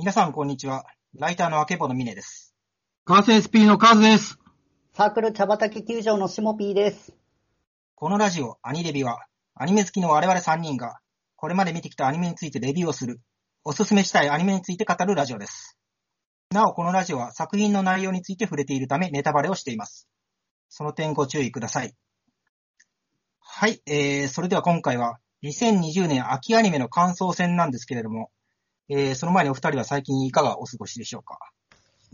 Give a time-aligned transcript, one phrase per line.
[0.00, 0.86] 皆さん、こんにちは。
[1.12, 2.54] ライターのあけぼのみねです。
[3.04, 4.38] カーセ SP のカズです。
[4.94, 7.12] サークル茶畑球場のしもぴーです。
[7.96, 9.18] このラジオ、アニレビは、
[9.54, 11.00] アニメ好きの我々3人が、
[11.36, 13.20] これまで見てきたアニメについてレビューをする、
[13.62, 15.76] おすすめしたいアニメについて語るラジオです。
[16.50, 20.08] なお、このラジオは作品の内容について触れているため、ネタバレをしています。
[20.70, 21.94] その点ご注意ください。
[23.38, 28.30] はい、えー、それでは今回は、2020年秋アニメの感想戦なんですけれども、
[28.92, 31.38] えー、その前にお二人は最近いかがお過ごしでしょうか？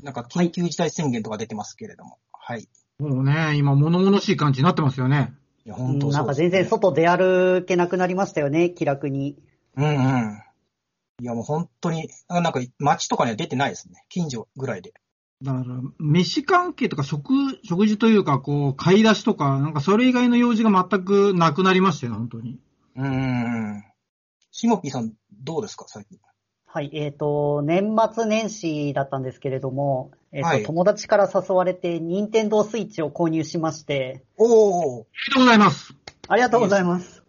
[0.03, 2.19] なんか緊急事態宣言とか出てますけれども。
[2.33, 2.69] はい。
[2.99, 5.35] もうね、今物々しい感じになってますよね。
[5.65, 9.39] いや、うん本当なんか全然外出歩けなくなりましたよね、気楽に。
[9.75, 10.43] うんうん。
[11.23, 14.05] いや、もう本当に、あなんか街とかには出てないですね。
[14.11, 14.93] 近所ぐらいで。
[15.43, 15.65] だから、
[15.99, 17.33] 飯関係とか食、
[17.65, 22.61] 食事というか、こう、買い出しとか、なんかそれ以外の用事が全くなくなりましたよね、本当に。
[22.97, 23.85] うんうんうん。
[24.51, 26.19] しもぴーさん、どうですか、最近？
[26.77, 35.05] はい、えっ、と、年末年始だったんですけれども、えっ、と、はい友達から誘われて、任天堂スイッチを購入しまして、おー。
[35.05, 35.95] ありがとうございます。
[36.29, 37.23] ありがとうございます。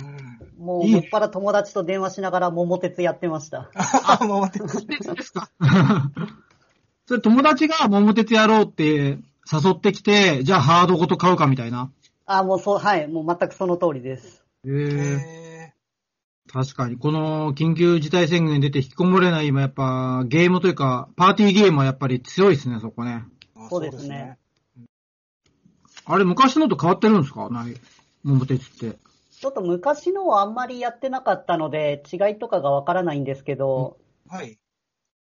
[0.00, 0.64] うん。
[0.64, 3.70] もう、いいもっぱら友達と電話しながら桃鉄やってました。
[3.76, 5.14] あ、もう待って。
[5.14, 5.50] ですか？
[7.04, 9.18] それ友達が桃鉄やろうって誘
[9.72, 11.90] ってきて、じゃあハードごと買うかみたいな。
[12.24, 14.42] あ、もうそう、はい、もう全くその通りです。
[14.64, 14.72] へえ。
[14.72, 15.45] へ
[16.52, 23.24] 確かに、この緊急事態宣言出て引きこもれない今、やっぱゲームというか、パーティーゲームはやっぱり強いですね、そこね。
[23.56, 24.38] ーそうですね。
[26.04, 27.48] あれ、昔のと変わってるんですか？
[27.50, 27.74] ない
[28.22, 28.96] 桃鉄って。
[29.38, 34.58] ちょっと昔のはあんまりやってなかったので、違いとかがわからないんですけど、はい。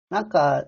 [0.09, 0.65] なんか、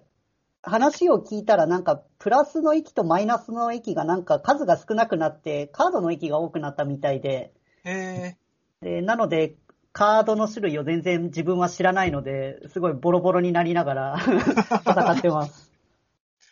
[0.61, 7.53] 話を聞いたらなんか、プラスの駅とマイナスの駅がなんか数が少なくなって、カードの駅が多くなったみたいで、
[7.83, 8.37] へ
[8.81, 9.55] でなので、
[9.93, 15.71] カードの種類を全然自分は知らないので、すごいボロボロになりながら 戦ってます。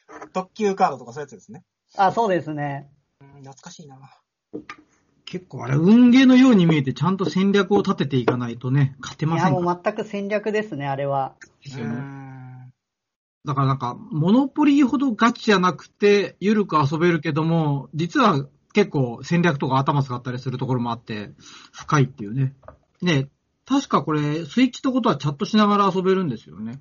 [0.07, 0.31] ー。
[0.31, 1.63] 特急カードとかそういうやつですね。
[1.97, 2.91] あ、そうですね。
[3.19, 3.97] うん、懐かしいな。
[5.25, 11.35] 結構あれ、運ゲーのように見えて、ちゃんと戦略を立てていかないとね、勝ていや、ませんかもう全く戦略ですね、あれは。
[11.41, 12.73] うですよねん。
[13.44, 21.31] だからなんか、モノポリーほどガチじゃなくて、ゆるく遊べるけども、実は結構戦略とか頭使ったりするところもあって、
[21.72, 22.53] 深いっていうね。
[23.01, 23.29] ね、
[23.66, 26.79] 確かこれ、スイッチとことはチャットしながら遊べるんですよね。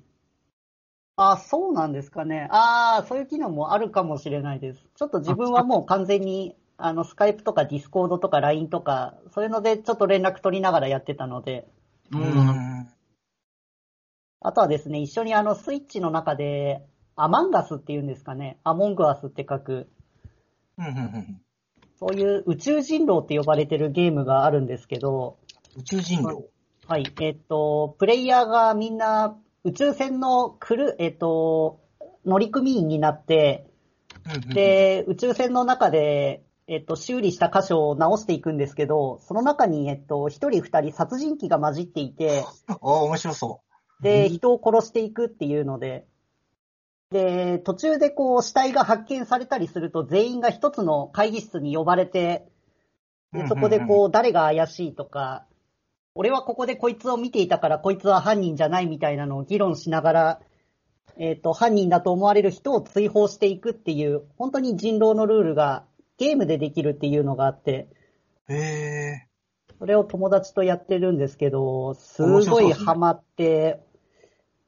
[1.15, 2.47] あ、そうなんですかね。
[2.51, 4.79] ああ、そういう機能もあるかもしれないです。
[4.95, 11.67] ちょっと自分はもう完全に、あの、スカイプとかディスコードとか LINE とか、そういうのでちょっと連絡取りながらやってたので、
[12.11, 12.87] ううんん。
[14.41, 16.83] あとはですね、一緒にあの、スイッチの中で、
[17.15, 19.89] アマンガスっていうんですかね、アモングアスって書く、
[20.77, 21.41] うんうんうん
[21.99, 25.37] そういう宇宙人狼って呼ばれてるゲームがあるんですけど、
[25.77, 26.45] 宇宙人狼。
[26.87, 31.79] はい、えっと、プレイヤーがみんな宇宙船の来る、えっと、
[32.25, 33.67] 乗組員になって、
[34.53, 42.43] で、宇宙船の中で、えっと、修理した箇所を直していくんですけど、その中に、えっと、一人二人殺人鬼が混じっていて、
[42.81, 43.61] おー、面白そ
[44.01, 46.05] で、人を殺していくっていうので、
[47.11, 52.47] で、途中でこう、死体が発見されたりすると、全員が一つの会議室に呼ばれて、
[53.33, 55.45] でそこでこう、誰が怪しいとか、
[56.13, 60.41] 俺はここでこいつを見ていたから、こいつは犯人じゃないみたいなのを議論しながら、
[61.17, 65.85] えっ、と、犯人だと思われる人を追放していくっていう、本当に人狼のルールが
[66.17, 67.87] ゲームでできるっていうのがあって、
[68.49, 68.53] う。
[68.53, 69.27] へ
[69.79, 73.81] それを友達とやってるんですけど、すごいハマって、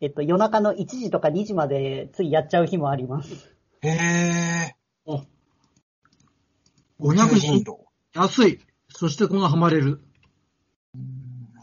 [0.01, 3.55] えっと、夜中の1時とか2時までついやっちゃう日もあります。
[3.83, 3.89] ー。
[3.89, 5.23] へー。
[6.99, 7.77] 宇宙500人円狼。
[8.15, 8.59] 安い。
[8.89, 10.01] そしてこのハマれる。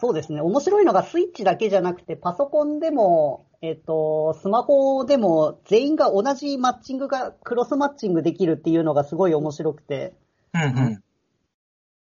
[0.00, 0.40] そうですね。
[0.40, 10.14] 面白いのがスイッチだけじゃなくて、パソコンでも、えっと、スマホでも全員が同じマッチングが、クロスマッチングできるっていうのがすごい面白くて。
[10.54, 11.02] うんうん。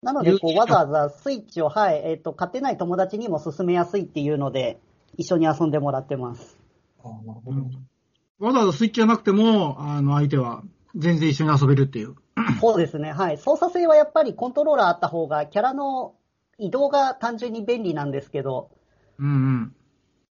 [0.03, 4.81] なので、こう、有わざわざスイッチを、はい、えっと、買ってない友達にも勧めやすいっていうので、
[5.17, 6.59] 一緒に遊んでもらってます。
[7.05, 7.61] あーなるほど。
[8.39, 10.63] わざわざスイッチじゃなくても、あの、相手は
[10.97, 12.17] 全然一緒に遊べるっていう。
[12.61, 13.13] そうですね。
[13.13, 13.39] はい。
[13.39, 16.15] 操作性はやっぱりコントローラーあった方が、キャラの
[16.59, 18.71] 移動が単純に便利なんですけど、
[19.19, 19.77] うんうん。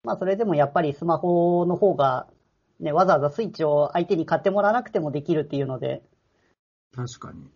[0.04, 2.26] まあそれでもやっぱりスマホの方が、
[2.80, 6.02] ね、わざわざスイッチを相手に買ってもらわなくてもできるっていうので、
[6.94, 7.50] 確かに。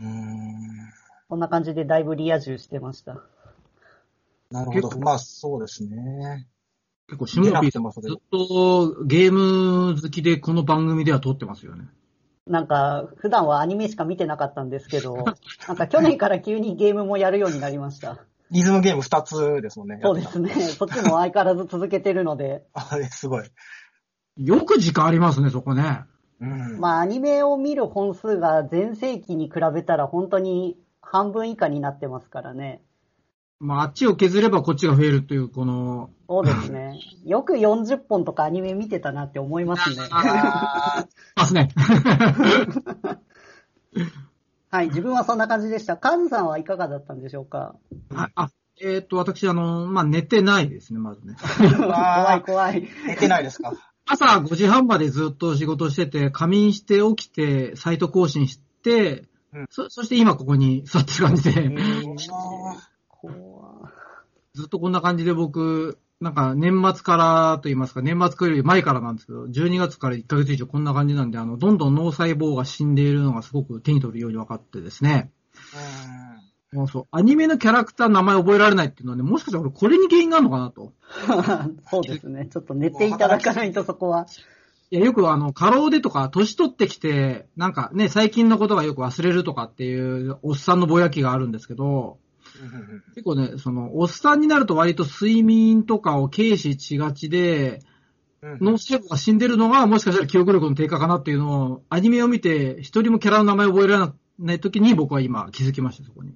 [0.00, 0.92] うーん。
[1.28, 3.22] こんな感じでだいぶリア充してました。
[4.50, 4.88] なるほど。
[4.88, 6.46] 結構まあ、そうですね。
[7.08, 11.86] 結構、シモピーさんずっとゲーム好きでこの番組では撮ってますよね。
[12.46, 15.24] なんか、普段はアニメしか見てなかったんですけど、
[15.68, 18.18] なんか去年から急にゲームもやるようになりました。
[18.50, 20.00] リズムゲーム2つですもんね。
[20.02, 20.50] そうですね。
[20.54, 23.50] そっちも相変わらず続けてるので、あれ、すごい。
[24.36, 26.04] よく時間ありますね、そこね。
[26.40, 26.80] うん。
[26.80, 32.82] まあ、アニメを見る本数が前世紀に比べたら本当に半分以下になってますからね。
[33.64, 36.98] まあ、あっちを削ればこっちが増えるという、この、そうですね。
[37.24, 39.96] よく40本とかアニメ見てたなって思いますね。
[40.10, 41.06] あ
[41.36, 41.68] ますね。
[44.70, 45.96] はい、自分はそんな感じでした。
[45.96, 47.76] カズさんはいかがだったんでしょうか？
[48.12, 48.48] はいあ、
[48.80, 51.36] えっ、と、私、あの、まあ、寝てないですね、まずね。
[51.76, 52.88] 怖い怖い。
[53.06, 53.72] 寝てないですか？
[54.06, 61.70] 朝5時半までずっと仕事してて、仮眠して起きて、サイト更新して、うんそそして今ここに座ってる感じで、
[64.54, 75.32] ずっとこんな感じで僕、なんか年末からと言いますか、年末より前からなんですけど、12月から1ヶ月以上こんな感じなんで、あの、どんどん脳細胞が死んでいるのがすごく手に取るように分かってですね。
[76.72, 80.92] もうそう、アニメのキャラクターの名前覚えられないっていうのはね、もしかしたら俺これに原因があるのかなと。
[81.90, 82.48] そうですね。
[82.52, 84.26] ちょっと寝ていただかないとそこは。
[84.90, 92.18] いや、よくあの、過労でとか、年取ってきて、なんかね、最近のことがよく忘れるとかっていう、おっさんのぼやきがあるんですけど、
[93.14, 97.80] 結構ね、その、おっさんになると割と睡眠とかを軽視しがちで、
[98.42, 106.34] 脳細胞が死んでるのが、もしかしたら記憶力の低下かなっていうのを、アニメを見て、一人もキャラの名前を覚えられない時に僕は今気づきました、そこに。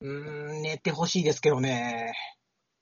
[0.00, 0.08] う
[0.58, 2.12] ん、寝てほしいですけどね。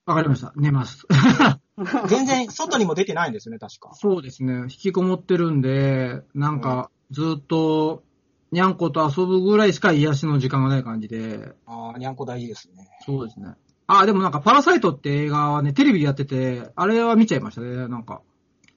[0.06, 0.53] わかりました。
[0.56, 1.06] 寝ます。
[2.09, 3.94] 全然外にも出てないんですよね、確か。
[3.94, 4.62] そうですね。
[4.62, 8.03] 引きこもってるんで、なんか、ずっと、
[8.52, 12.88] にゃんこと遊ぶぐらいしか癒しの時間がない感じで、ああ、にゃんこ大事ですね。
[13.06, 13.55] そうですね。
[13.87, 18.23] あ、でもなんか、パラサイトって映画はね、テレビでやってて、あれは見ちゃいましたね、なんか。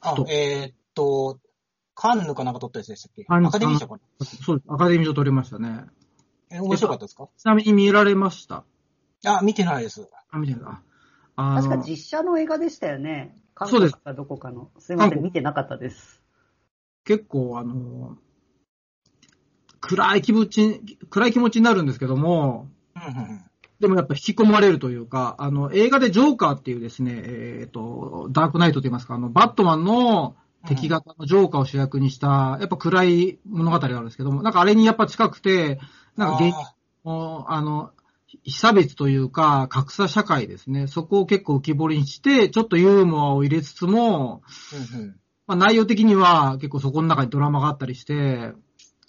[0.01, 1.39] あえーっと、
[1.95, 3.25] カンヌかなんか撮ったやつでしたっけ？
[3.27, 3.99] アカデミー賞かな？
[4.19, 4.67] そうです。
[4.67, 5.85] アカデミー賞取りましたね。
[6.49, 7.29] え、面白かったですか？
[7.37, 8.63] ちなみに見られました？
[9.25, 10.09] あ、見てないです。
[10.31, 10.81] あ、見てた。
[11.35, 13.35] あ確かの、実写の映画でしたよね。
[13.53, 14.71] 韓そうです国かどこかの。
[14.79, 16.21] すいません、見てなかったです。
[17.05, 18.17] 結構あの、
[19.83, 22.69] 暗い気持ち、暗い気持ちになるんですけども、
[23.81, 35.79] でもやっぱ引き込まれるというか、あの、映画でジョーカーっていうですね、えっ、と、ダークナイトと言いますか、あの、バットマンの敵型のジョーカーを主役にした、やっぱ暗い物語があるんですけども、なんかあれにやっぱ近くて、
[36.15, 37.91] なんか現あもあの、
[38.43, 40.87] 非差別というか、格差社会ですね。
[40.87, 45.15] そこを結構浮き彫りにして、ちょっとユーモアを入れつつも、ーうんうん
[45.45, 48.13] まあ、内容的には結構そこの中にドラマがあったりして、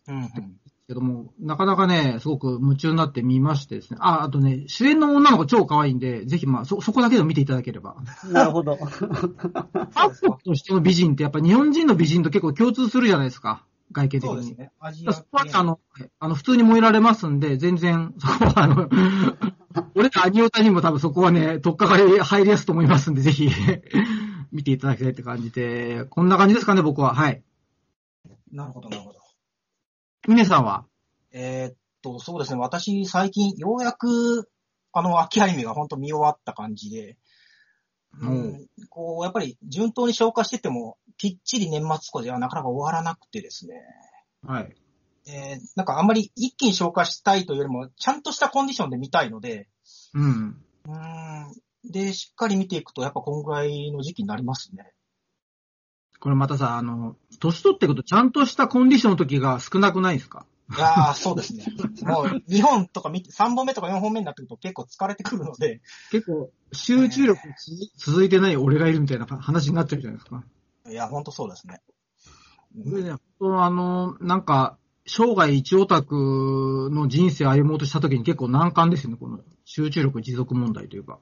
[0.09, 3.99] うんうんけども、なかなかね、すごく夢中になって見ましてですね。
[4.01, 7.97] あ、あとね、主演の女の子超可愛いんで、ぜひまあ、そ、そこだけでも見ていただければ。
[8.31, 8.77] なるほど。
[8.77, 13.65] そうですかとしての美人ってやっぱ日本人の美人と結構共通するじゃないですか。
[13.93, 14.29] 外見的に。
[14.29, 14.73] そうですね。
[14.79, 15.81] アジアあの、
[16.19, 18.91] あの、普通に燃えられますんで、全然、そこはあの、
[19.95, 23.49] 俺らアニオタにも多分そこはね、とっかかり入りやすいと思いますんで、ぜひ、
[24.53, 27.15] 見ていただきたいって感じで、こんな感じですかね、僕は。
[27.15, 27.43] はい。
[28.53, 29.24] なるほど、なるほど。
[30.27, 30.87] ミネさんは？
[31.33, 32.61] えーっと、そうですね。
[32.61, 34.49] 私、最近、ようやく、
[34.93, 37.19] あの、秋アニメが本当見終わった感じで、
[38.21, 43.83] ううんん、こう、やっぱり順当に消化してても、きっちり年末とかではなかなか終わらなくてですね。
[44.47, 44.75] はい。
[45.27, 49.69] えーなんかあんまり一気に消化したいというよりも、ちゃんとしたコンディションで見たいので、
[50.15, 50.63] うん。
[50.87, 51.53] うーん、
[51.91, 54.94] で、しっかり見ていくと、やっぱこんぐらいの時期になりますね。
[56.25, 60.47] これまたさ、あの、年取ってくるとちゃんとしたコンディションの時が少なくないですか？
[60.75, 61.67] いやー、そうですね。
[62.01, 67.41] もう、2本とか見て、3本目とか4本目になってくると結構疲れてくるので、結構、集中力
[67.99, 70.43] つ続いてない俺がいるみたいな話になっちゃうじゃないですか。
[70.89, 71.83] いや、ほんとそうですね。
[72.91, 73.19] これね、あ
[73.71, 81.19] の、なんか、生涯一オタクの人生を歩もうとした時に結構難関ですよね、この集中力持続問題というか。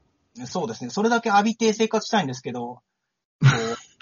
[0.47, 0.91] そうですね。
[0.91, 2.79] それだけ浴びて生活したいんですけど、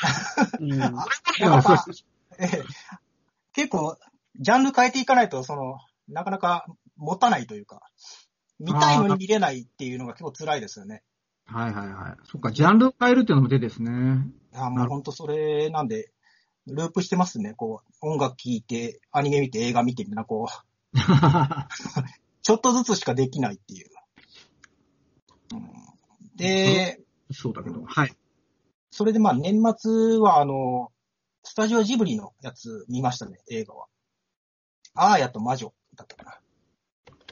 [0.01, 1.85] こううん、やっぱ、
[2.39, 2.63] ええ
[3.53, 3.99] 結構、
[4.39, 5.79] ジャンル変えていかないと、その、
[6.09, 6.67] なかなか
[6.97, 7.83] 持たないというか、
[8.59, 11.03] 見たいのに見れないっていうのが結構辛いですよね。
[11.47, 12.17] はいはいはい。
[12.25, 13.91] そっか、ジャンルを変えるっていうのも手ですね。
[14.53, 16.13] いや、もうほんとそれなんで、
[16.67, 17.55] ループしてますね。
[17.55, 20.97] こう、音楽聴いて、アニメ見て、映画見てみたいな、こう、
[22.43, 23.89] ちょっとずつしかできないっていう。
[25.55, 25.71] うん
[26.37, 27.01] で、
[27.33, 27.83] そうだけど。
[27.85, 28.17] はい。
[28.91, 30.93] それでまあ年末はあの、
[31.43, 33.87] スタジオジブリのやつ見ましたね、映画は。
[34.95, 36.41] アーヤと魔女だったかな。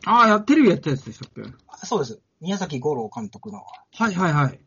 [0.05, 1.43] ああ、や、テレビやったやつでしたっけ？
[1.67, 2.21] あそうです。
[2.41, 4.61] 宮崎五郎監督のはいはいはい。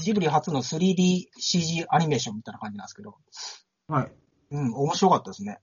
[0.00, 3.16] ジブリ初の 3DCG アニメーションみたいな感じなんですけど、
[3.86, 4.12] はい。
[4.50, 5.60] うん、面白かったですね。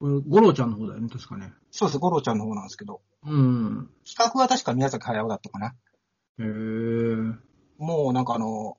[0.00, 1.52] これ、ゴロちゃんの方だよね、確かね。
[1.70, 3.90] そうです、五郎ちゃんの方なんですけど、うん。
[4.06, 5.68] 企画は確か宮崎駿だったかな。
[5.68, 5.72] へ
[6.40, 6.44] え。
[7.78, 8.78] もうなんかあの、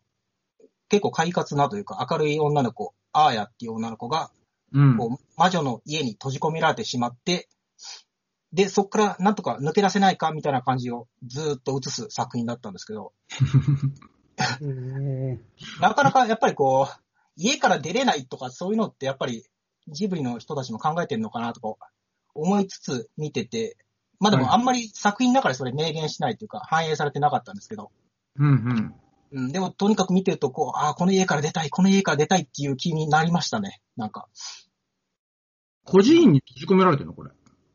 [0.95, 4.31] 結構快活なというか明るい女の子、アーヤっていう女の子が、
[4.73, 4.97] うん。
[4.97, 7.49] こう魔女の家に閉じ込められてしまって、
[8.53, 13.11] で、そっからなんとか抜け出せないかみたいな感じをずーっと映す作品だったんですけど、
[15.81, 17.01] なかなかやっぱりこう、
[17.35, 19.43] 家から出れないとかそういうのってやっぱり
[19.89, 21.75] ジブリの人たちも考えてるのかなとか
[22.33, 23.75] 思いつつ見てて、
[24.19, 27.91] まあではいもあんまり作品の中でそれ明言しないというか反映されてなかったんですけど、
[28.37, 28.95] うんうん。
[29.31, 33.81] うん、でもとにかく見てるとこう、ああ、この家から出たい、この家から出たいっていう気になりましたね。
[33.97, 34.27] なんか。
[35.83, 37.31] 孤児院に閉じ込められてるのこれ？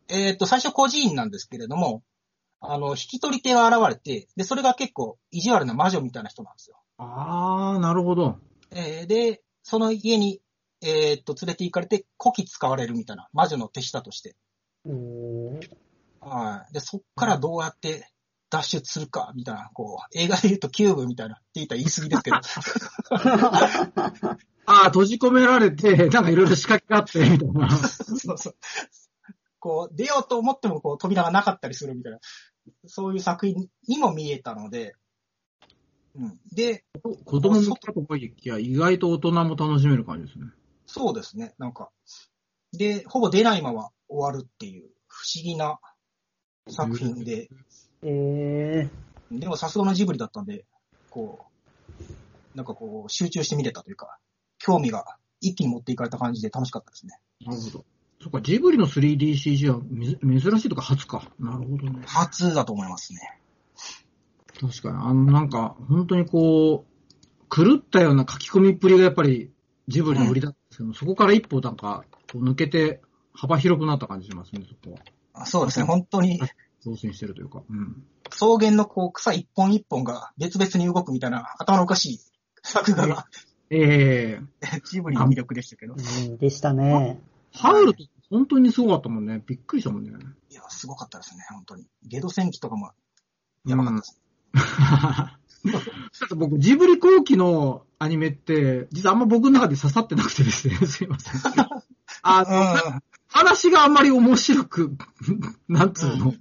[0.08, 2.02] えーっと、最初孤児院なんですけれども、
[2.60, 6.76] あの、引き取り手が現れて、で、それが結構意地悪な魔女みたいな人なんですよ。
[6.98, 8.38] あー、なるほど。
[8.72, 10.40] えーで、その家に、
[10.82, 14.34] えーっと、連れて行かれて、古希使われるみたいな、魔女の手下として。
[14.84, 15.70] おー
[16.20, 16.72] はい。
[16.72, 18.10] で、そっからどうやって
[18.50, 22.36] 脱出するか、みたいな、こう、映画で言うとキューブみたいなって言ったら言い過ぎですけど、
[24.66, 27.70] あー、閉じ込められて、なんかいろいろ仕掛けがあって、みたいな。
[27.70, 28.56] そうそう。
[29.58, 32.18] こう、出ようと思っても、こう、扉がなかったりするみたいな、
[32.86, 34.94] そういう作品にも見えたので、
[36.14, 36.40] うん。
[36.52, 36.84] で、
[37.24, 40.46] 子供向けかと思いきや、意外と大人も楽しめる感じですね。
[40.86, 41.90] そうですね、なんか。
[42.72, 45.78] で、ほぼ出ないまま終わるっていう、不思議な
[46.68, 47.48] 作品で、
[48.02, 50.64] えー、でもさすがのジブリだったんで、
[51.10, 51.46] こ
[52.54, 54.18] う、なんかこう、集中して見れたというか、
[54.58, 55.04] 興味が
[55.40, 57.18] 一気に持っていかれた感じで楽しかったですね。
[57.44, 57.84] なるほど。
[58.22, 59.80] そっか、ジブリの 3DCG は
[60.22, 61.30] 珍しいとか初か。
[61.38, 62.02] なるほどね。
[62.06, 63.20] 初だと思いますね。
[64.60, 64.96] 確かに。
[64.96, 69.50] あの、なんか、本当にこう、狂ったような書き込みっぷりがやっぱり
[69.88, 73.00] ジブリの売りだったんですけど、そこから一歩なんか、こう抜けて
[73.34, 75.00] 幅広くなった感じしますね、そこは。
[75.42, 76.40] あそうですね、本当に
[76.80, 77.62] 増進してるというか。
[77.68, 78.02] うん。
[78.28, 82.20] 草原のこう草一本一本が別々に動くみたいな頭のおかしい
[82.62, 83.26] 作画が
[83.70, 85.94] ええジブリの魅力でしたけど。
[85.94, 87.20] うんでしたね。
[87.52, 89.42] ハウルって本当にすごかったもんね。
[89.46, 90.10] びっくりしたもんね。
[90.50, 91.86] いや、すごかったですね、本当に。
[92.04, 92.92] ゲド戦記とかも
[93.66, 94.20] やばかったです。
[96.12, 101.40] ちょっと僕、ジブリ後期のアニメって、実はあんま僕の中で刺さってなくてですね、 すいません。
[102.22, 104.96] あの、うん話があんまり面白く、
[105.68, 106.34] なんつうの。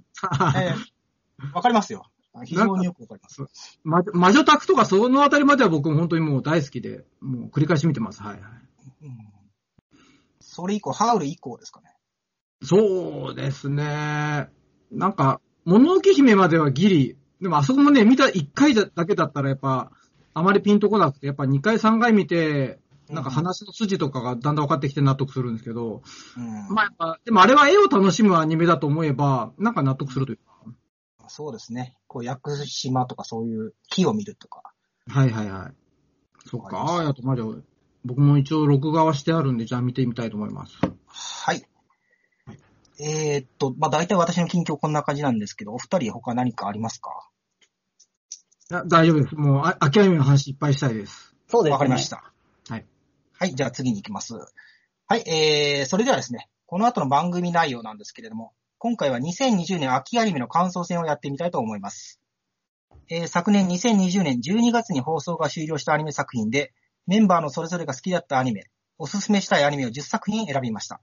[0.56, 0.74] え え
[1.54, 2.06] わかりますよ。
[2.44, 3.42] 非常によくわかります。
[3.82, 8.22] ま魔女宅とかそのあたりまでは僕本当にもう大好きで、もう繰り返し見てます。
[8.22, 8.50] はいはい。
[9.02, 9.40] うん
[10.50, 11.94] それ以降、ハウル以降ですかね。
[12.62, 14.48] そうですね。
[14.90, 19.92] なんか、もののけ姫まではギリ、でもあそこもね、見た1回だけだったらやっぱ、
[20.34, 26.02] あまりピンとこなくて、やっぱ2回3回見て、なんか話の筋とかがだんだん分かってきて納得するんですけど、
[26.36, 30.42] うんまあやっぱ、でもあれは絵を楽しむアニメだと思えば、なんか納得するというか。
[31.28, 31.96] そうですね。
[32.06, 34.62] こう、屋久島とかそういう木を見るとか。
[35.08, 35.74] はいはいはい。
[36.48, 37.56] そっか、ああやとマリオ、
[38.04, 40.78] 僕も一応録画はしてあるんで、じゃあ見てみたいと思います。
[41.06, 41.64] はい。
[42.98, 47.30] えーっと、まあ、大体私の近況こんな感じなんですけど、お二人他何かありますか？
[48.70, 49.34] いや大丈夫です。
[49.34, 51.34] もう、あ秋アニメの話いっぱいしたいです。
[51.48, 51.72] そうですね。
[51.72, 52.08] わかりまし。
[52.08, 52.32] た。
[52.68, 52.86] はい。
[53.42, 54.34] はい、じゃあ次に行きます。
[54.34, 62.20] はい、えー、それではですね、この後の番組内容なんですけれども、今回は2020年秋アニメの感想戦をやってみたいと思います。
[63.08, 66.74] えー、昨年2020年12月に放送が終了したアニメ作品で、
[67.06, 68.66] メンバーのそれぞれが好きだったアニメ、
[68.98, 71.00] おすすめしたいアニメを10作品選びました。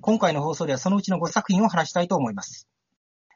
[0.00, 2.66] 今回の放送ではそのうちの5作品を話したいと思います。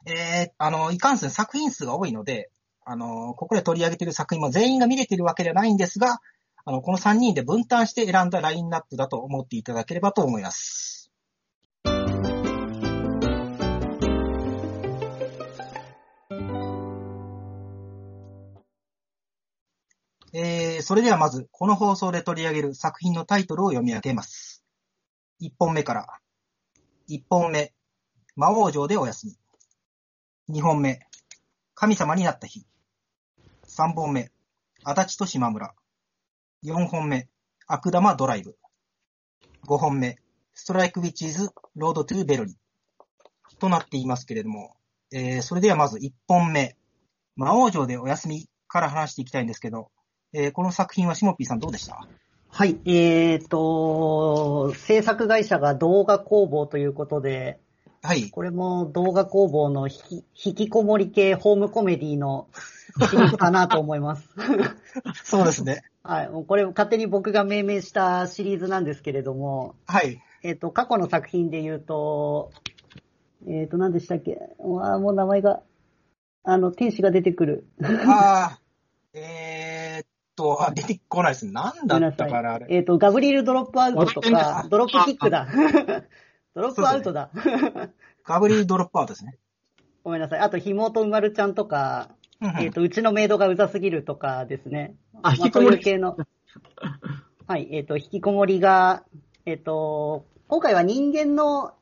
[0.07, 2.49] えー、あの、いかんせん作品数が多いので、
[2.83, 6.17] あの、ここで取り上げている作品も全員が見れているわけではないんですが、
[6.65, 11.11] あの、この3人で分担して選んだラインナップだと思っていただければと思います。
[20.35, 24.63] えー、それではまず、この放送で取り上げる作品のタイトルを読み上げます。
[25.41, 26.07] 1本目から。
[27.09, 27.73] 1本目、
[28.37, 29.35] 魔王城でお休
[30.47, 30.59] み。
[30.59, 31.01] 2本目、
[31.75, 32.65] 神様になった日。
[33.67, 34.31] 3本目、
[34.83, 35.75] 足立と島村。
[36.63, 37.27] 4本目、
[37.67, 38.55] 悪玉ドライブ。
[39.67, 40.17] 5本目、
[40.53, 42.55] ストライクウィッチーズロードトゥーベロリ。
[43.59, 44.75] となっていますけれども、
[45.11, 46.77] えー、それではまず1本目、
[47.35, 49.91] 魔王城でお休みから話していきたいんですけど、
[50.31, 52.07] えー、この作品はシモピーさんどうでした？
[52.49, 57.59] はい、えーと、制作会社が動画工房ということで、
[58.01, 58.29] はい。
[58.29, 62.47] これも動画工房の引き引きこもり系ホームコメディの
[63.09, 64.29] シリーズかなと思います。
[65.23, 65.83] そうですね。
[66.03, 70.21] はい、もうこれ勝手に僕が命名したシリーズなんですけれども、はい。
[70.43, 72.51] えっ、と、過去の作品で言うと、
[73.47, 74.37] えっ、と、何でしたっけ？
[74.59, 75.63] うわーもう名前が、
[76.43, 77.65] あの、天使が出てくる。
[77.81, 78.59] ああ、
[79.17, 81.45] えーっとは出てこないです。
[81.45, 82.67] なんだったかな、あれ。
[82.69, 85.47] えっ、と、ガブリエルドロップアウトとわかドロップキックだ。
[86.53, 87.29] ドロップアウトだ。
[88.25, 89.37] ガブリエルドロップアウトですね。
[90.03, 90.39] ごめんなさい。
[90.39, 92.09] あと、ひもとうまるちゃんとか、
[92.59, 94.95] えっ、と、うちのメイドがうざすぎるとかですね。
[95.21, 96.17] あま引きこもり系の。
[97.47, 99.03] はい、えっ、と、引きこもりが、
[99.45, 101.73] えっ、と、今回は人間の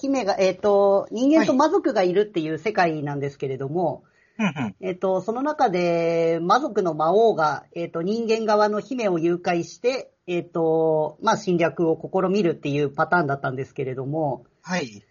[0.00, 4.04] 姫が、えっ、と、人間と魔族がいるっていう世界なんですけれども、
[4.38, 15.02] うんうんえっ、と、その中で、魔族の魔王が、えっ、と、人間側の姫を誘拐して、えっ、と、まあ、侵略を試みるっていうパターンだったんですけれども、はい。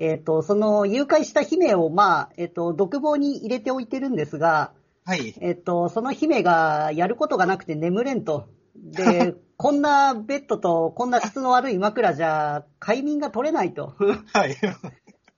[0.00, 4.72] えっ、と、その誘拐した姫を、まあ、えっ、と、独房に入れておいてるんですが、
[5.04, 5.34] はい。
[5.40, 8.48] えっ、と、その姫がやることがなくて眠れんと。
[8.76, 13.94] で、 こんなベッドとこんな質の悪い枕じゃ、快眠が取れないと。
[14.32, 14.56] はい。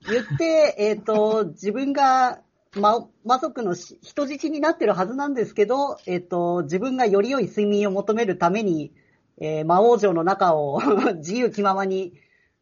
[0.07, 2.41] 言って、えっ、と、自分が、
[2.75, 8.93] ま、魔族のし人質になってるはずなんですけど、えっ、と、自分がより良い睡眠を求めるために、
[9.39, 10.79] えー魔王城の中を
[11.17, 12.13] 自由気ままに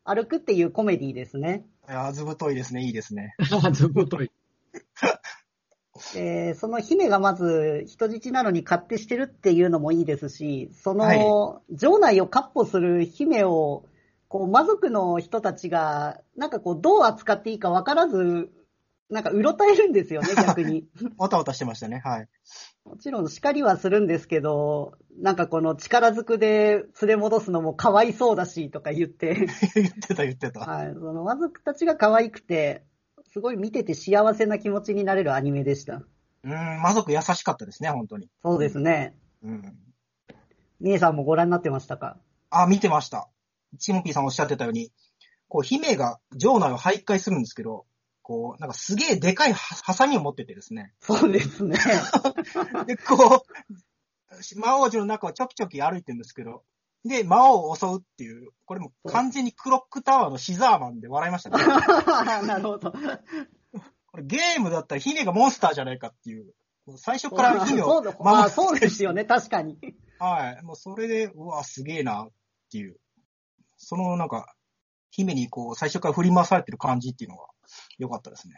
[0.05, 1.65] 歩くっていうコメディですね。
[1.89, 2.83] いや、ずぶといですね。
[2.83, 3.35] いいですね。
[3.73, 4.31] ずぶとい。
[6.15, 13.85] えーその姫がまず人質なのに勝手してるっていうのもいいですし、その、はい城内を闊歩する姫を、
[14.27, 18.51] こう、魔族の人たちが、なんかこう、どう扱っていいか分からず、
[19.09, 20.87] なんかうろたえるんですよね、 逆に。
[21.17, 22.01] わたわたしてましたね。
[22.03, 22.27] はい。
[22.85, 30.59] もちろん叱りはするんですけど、なんかこの力ずくで連れ戻すのもかわいそうだしとか言って、 言ってた言ってた。
[30.61, 32.83] はい、その魔族たちが可愛くて、
[33.31, 36.03] すごい見てて幸せな気持ちになれるアニメでした。
[36.43, 36.51] うん、
[36.81, 38.29] 魔族優しかったですね、本当に。
[38.43, 39.15] そうですね。
[39.43, 39.77] うん。
[40.79, 42.17] みえさんもご覧になってましたか？
[42.49, 43.27] あ、見てました。
[43.77, 44.91] チモピーさんおっしゃってたように、
[45.47, 47.85] こう、姫が城内を徘徊するんですけど、
[48.29, 50.93] こう、なんかすげえでかいはハサミを持っててですね。
[51.01, 51.79] そうですね。
[52.85, 56.63] で、こう、魔王城の中をちょきちょき歩いてるんですけど、
[57.03, 61.57] で、魔王を襲うっていう、これもう完全にクロックタワーのシザーマンで笑いましたね。
[62.45, 62.91] なるほど。
[62.91, 66.53] これゲームだったら姫がモンスターじゃないかっていう。
[66.97, 69.79] 最初から姫をそうだ守ってあそうですよね、確かに。
[70.19, 70.63] はい。
[70.63, 72.31] もうそれで、うわ、すげえなっ
[72.71, 72.99] ていう。
[73.77, 74.53] そのなんか、
[75.09, 77.47] 姫にこう、最初から振り回されてる感じっていうのが
[77.97, 78.55] 良かったですね。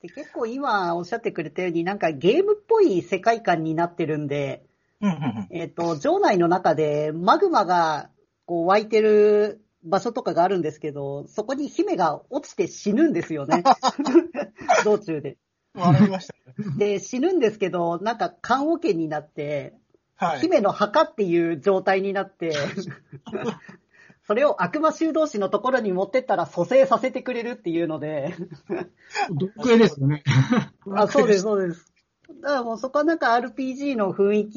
[0.00, 4.64] で結構今おっしゃってくれたように、なんかゲームっぽい世界観になってるんで、
[5.00, 5.48] うん、うん、うん。
[5.50, 8.10] えっ、と、城内の中でマグマが
[8.46, 13.62] こう湧いてる場所とかがあるんですけど、そこに姫が落ちて死ぬんですよね。
[14.84, 15.36] 道中で。
[15.74, 16.76] 笑いましたね。
[16.76, 19.74] で、死ぬんですけど、なんか棺桶になって、
[20.16, 20.40] はい。
[20.40, 22.52] 姫の墓っていう状態になって、
[24.28, 28.36] それを悪魔修道士のところに持ってったら蘇生させてくれるっていうので、
[29.30, 30.22] 毒絵ですよね。
[30.94, 31.86] あ、そうです、そうです。
[32.42, 34.50] だからもうそこはなんか RPG の雰囲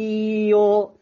[0.50, 0.98] 気を、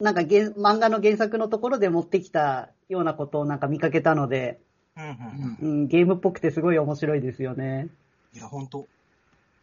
[0.00, 4.60] なんか原漫画の原作のところで持ってきたようなことをなんか見かけたので、
[4.98, 5.70] うん、うん、ううん。
[5.70, 7.88] うん、ゲームっぽくてすごい面白いですよね。
[8.34, 8.86] いや、ほんと。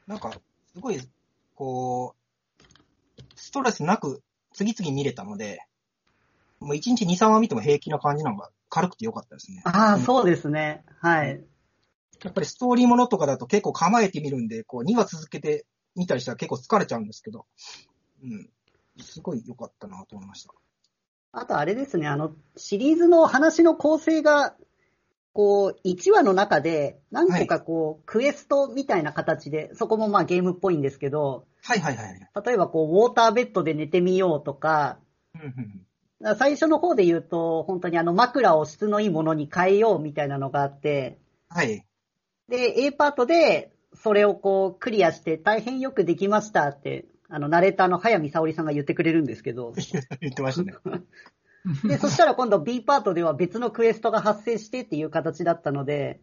[0.07, 0.31] なんか、
[0.73, 0.99] すごい、
[1.53, 2.15] こ
[2.59, 5.59] う、ストレスなく次々見れたので、
[6.61, 9.63] もう1日2、3話見ても平気な感じなのが軽くて良かったですね。
[9.65, 10.85] ああ、うんそうですね。
[10.99, 11.43] はい。
[12.23, 17.45] やっぱりストーリーものとかだと結構構えてみるんで、こう2話続けて見たりしたら結構疲れちゃうんですけど、
[18.23, 18.49] うん。
[18.99, 20.53] すごい良かったなと思いました。
[21.33, 24.55] あとあれですね、あの、シリーズの話の構成が、
[25.33, 32.29] こう、1話の中で何個かこう、クエストみたいな形で、そこもまあゲームっぽいんですけど、はいはいはい。
[32.45, 34.99] 例えばこう、ウォーターベッドで寝てみようとか、
[35.33, 35.85] うんうん
[36.37, 41.85] 最初の方で言うと、本当にあの枕を質のいいものに変えようみたいなのがあって、はい。
[42.47, 49.73] で、A パートで、それをこう、クリアして大変よくできましたって、あの、ナレーターの早見沙織さんが言ってくれるんですけど、
[50.21, 50.73] 言ってましたね。
[51.87, 56.21] で、そしたら今度 B パートでは別のクエストが発生してっていう形だったので、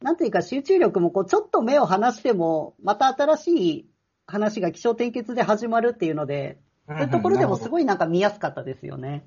[0.00, 3.90] なんていうか集中力もこう、ちょっと目を離しても、また新しい
[4.26, 9.26] 話が気象転結で始まるっていうので、そういうところでもすごいなんか見やすかったですよね。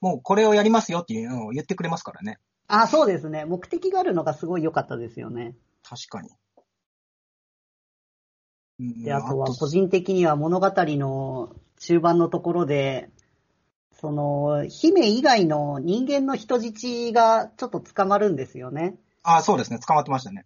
[0.00, 2.38] もうこれをやりますよっていうのを言ってくれますからね。
[2.66, 3.44] あ、そうですね。
[3.44, 5.54] 目的があるのがすごい良かったですよね。
[5.82, 6.30] 確かに。
[8.80, 13.10] うんで、あとは個人的には物語の中盤のところで、
[13.92, 18.96] その、姫以外の人間の人質がちょっと捕まるんですよね。
[19.22, 19.78] あ、そうですね。
[19.78, 20.44] 捕まってましたね。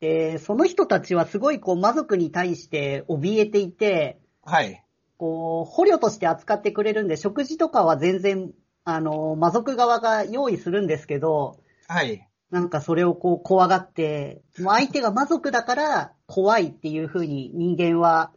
[0.00, 4.84] で、その人たちはすごいこう魔族に対して怯えていて、はい。
[5.18, 8.52] こう、捕虜として扱ってくれるんで、食事とかは全然、
[8.84, 12.26] あの、魔族側が用意するんですけど、はい。
[12.50, 18.32] なんかそれをこう怖がって、もう相手が魔族だから怖いっていう風に人間は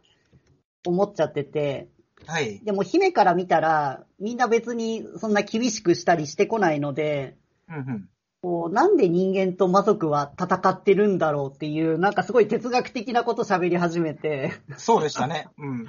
[0.84, 1.88] 思っちゃってて、
[2.26, 2.60] はい。
[2.62, 7.36] でも姫から見たら、みんな別にそんな厳しくしたりしてこないので、
[7.68, 8.08] うんうん。
[8.42, 15.48] こう、なんで人間と魔族は戦ってるんだろうっていう、なんかすごい哲学的なこと喋り始めて、そうでしたね。
[15.58, 15.88] うん。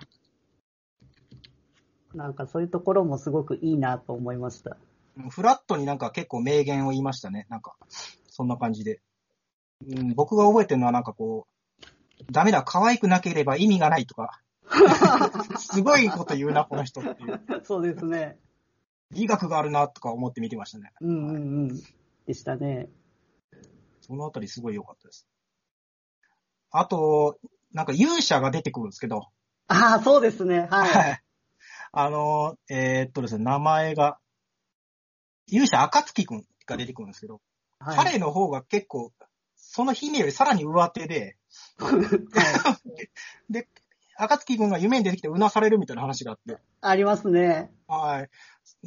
[2.14, 4.78] なんかそういうところもすごくいいなと思いました。
[5.30, 7.46] フラットになんか結構名言を言いましたね。
[7.50, 7.76] なんか、
[8.30, 9.02] そんな感じで。
[9.88, 11.48] うん、僕が覚えてるのはなんかこ
[11.82, 14.40] う、ダメだ、可愛くなければ意味がないとか、
[15.60, 17.42] すごいこと言うな、この人っていう。
[17.64, 18.38] そうですね。
[19.12, 20.92] 美学があるな、とか思って見てましたね。
[21.02, 21.40] うんうんう
[21.74, 21.84] ん。
[22.26, 22.90] でしたね。
[24.02, 25.28] そのあたりすごい良かったです。
[26.72, 27.38] あと、
[27.72, 29.28] なんか勇者が出てくるんですけど、
[29.68, 30.68] ああ、そうですね。
[30.70, 31.24] はい。
[31.94, 32.08] はい。
[32.08, 34.18] あの、えーっとですね、名前が、
[35.48, 37.40] 勇者暁くんが出てくるんですけど、
[37.80, 39.14] はい、彼の方が結構、
[39.56, 41.38] その姫よりさらに上手で、
[43.50, 43.68] で、
[44.16, 47.72] 暁くんが夢に出てきてうなされるみたいな話があって、ありますね。
[47.88, 48.30] はい。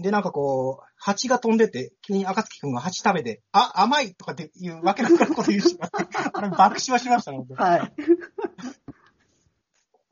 [0.00, 5.96] で、なんかこう、蜂が飛んでて、急に暁くんが蜂食べて、あ、甘いとかっていうわけなくなること言うしまって、
[6.32, 7.92] あれ爆笑はしましたね、はい。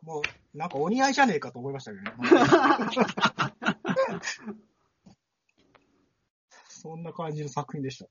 [0.03, 0.23] もう、
[0.55, 2.13] なんかお似合いじゃねえかと思いましたけどね。
[6.69, 8.07] そんな感じの作品でした。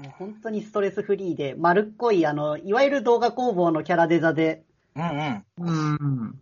[0.00, 4.64] もう本当にストレスフリーで、丸っこい、あの、いわゆる動画工房のキャラデザで、
[4.96, 5.58] うんうん。
[5.58, 5.70] う
[6.30, 6.40] ん。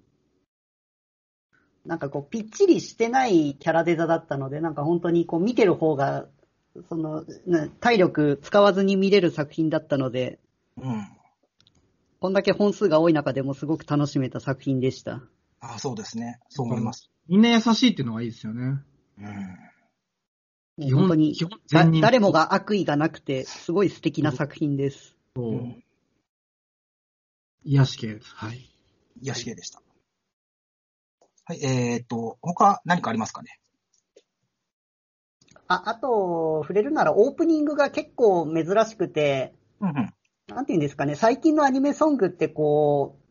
[1.85, 6.27] なんかこう、ぴっちりしてないキャラデザだったので、なんか本当にこう、見てる方が、
[6.89, 10.39] その、な体力使わずに見れる作品だったので、
[10.77, 11.07] うん。
[12.23, 15.23] こんだけ本数が多い中でもすごく楽しめた作品でした。
[15.59, 16.39] あそうですね。
[16.51, 17.11] そう思います。
[17.27, 18.63] みんな優しいっていうのがいいですよね。
[19.19, 19.27] うん。
[20.77, 25.17] もう本当に基本だ誰もが悪意がなくて、すごい素敵な作品です。
[25.35, 25.83] そううん
[27.65, 28.33] 癒し系です。
[28.37, 28.71] はい。
[29.21, 29.83] 癒し系でした。
[31.47, 33.59] はい、えーっと、他何かありますかね？
[35.67, 40.15] あ、あと、触れるならオープニングが結構珍しくて、うんうん。
[40.53, 43.23] なんていうんですかね、最近のアニメソングってこう、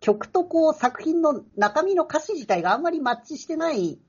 [0.00, 4.00] 曲とこう作品の中身の歌詞自体があんまりマッチしてない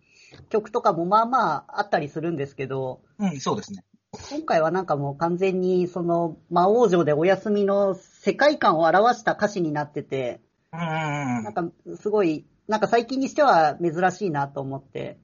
[0.50, 3.84] 曲とかもまあまああったりするんですけど、うん、そうですね。
[4.30, 15.20] 今回はなんかもう完全にその魔王城でお休みの世界観を表した歌詞になってて、うんうんうんなんかすごい、なんか最近にしては珍しいなと思って、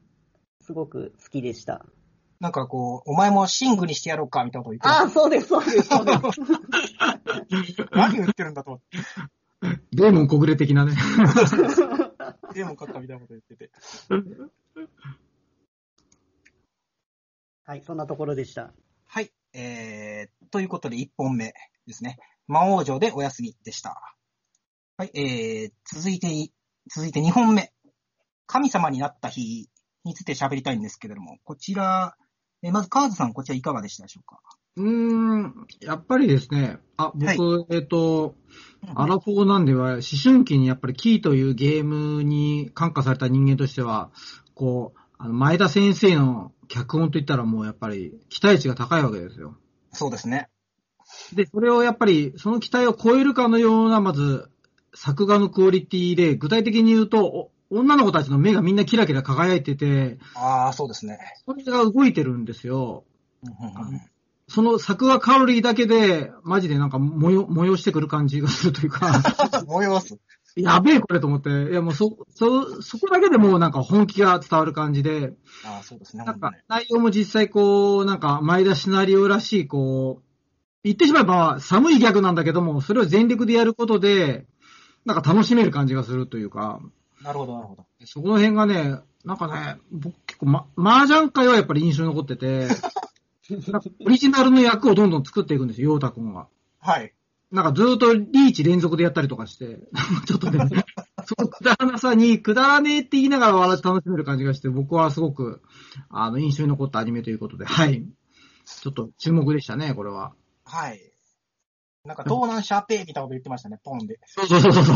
[0.61, 1.85] すごく好きでした。
[2.39, 6.19] なんかこう、お前もシングにしてやろうか、みたいなこと言ってああ、そうです、そうです、そうです。
[7.91, 8.97] 何言ってるんだと思って。
[9.91, 10.95] デーモン小暮的なね。
[12.53, 13.71] でも書ったみたいなこと言ってて。
[17.63, 18.73] はい、そんなところでした。
[19.05, 19.31] はい。
[19.53, 21.53] えー、ということで1本目
[21.87, 22.17] ですね。
[22.47, 24.15] 魔王城でお休みでした。
[24.97, 25.11] はい。
[25.13, 26.51] えー、続いて、
[26.93, 27.73] 続いて2本目。
[28.47, 29.69] 神様になった日
[30.03, 32.15] について喋りたいんですけれども、こちら、
[32.63, 34.39] えーまずカーズさん、こちらいかがでしたでしょうか？
[34.79, 38.35] うーん、やっぱりですね、あ、僕、はいえっ、と、
[38.95, 44.09] アラフォーなんでは、思春期にやっぱりキーというゲームに感化された人間としては、
[44.55, 49.57] こう、あの前田先生の脚本といったらもうやっぱり期待値が高いわけですよ。
[49.91, 50.47] そうですね。
[51.33, 54.49] で、それをやっぱり、その期待を超えるかのような、まず、
[54.93, 61.19] 作画のクオリティで、具体的に言うと、お女の子たちの目がみんなキラキラ輝いてて、ああ、そうですね。
[61.45, 63.03] それが動いてるんですよ。
[63.43, 64.01] うんうんうん
[64.49, 70.17] その作画カロリーだけで、マジでなんか催催してくる感じがするというか、催す。
[70.55, 75.33] やべえこれと思って、いやもうそ、そ、そこだけでもうなんか本気が伝わる感じで、
[75.63, 76.23] ああ、そうですね。
[76.25, 80.23] なんか内容も実際こう、なんか前田シナリオらしい、こう、
[80.83, 84.47] 言ってしまえば寒いギャグなんだけども、それを全力でやることで、
[85.05, 86.79] なんか楽しめる感じがするというか、
[87.21, 87.85] なるほど、なるほど。
[88.05, 92.67] そこの辺がね、なんかね、僕結構ま、麻雀界はやっぱり印象に残ってて、
[94.05, 96.47] オリジナルの役をどんどん作っていくんですよ、ヨータ君は。
[96.79, 97.13] はい。
[97.51, 99.79] なんかずーっとリーチ連続でやったりとかして、
[100.27, 100.59] ちょっとね、
[101.25, 105.61] そのくだらなさに、くだらねえって言いながら笑って楽しめる感じがして、僕はすごく、
[106.09, 108.05] あの、印象に残ったアニメということで、はい。
[108.65, 110.33] ちょっと注目でしたね、これは。
[110.63, 111.01] はい。
[112.05, 114.19] なんか、東南シャーペーみたいなこと言ってましたね、ポンで。
[114.25, 114.95] そうそうそうそう。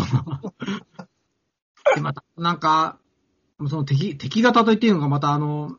[1.96, 3.00] で、また、なんか、
[3.68, 5.78] その敵、敵型と言っていいのが、またあの、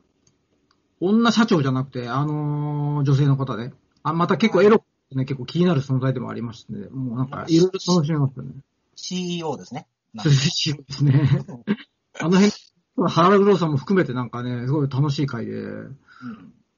[1.00, 8.52] 女社長じゃなくて、あの女性の方で、あ、また結構エロね、結構気になる存在でもありましてね、もうなんか、いろいろ楽しめますよね。
[8.96, 9.87] CEO ですね。
[10.14, 11.28] 涼しいですね。
[12.20, 12.52] あの辺、
[12.96, 15.98] 原黒さんも含めてなんかね、すごい楽しい回で、うん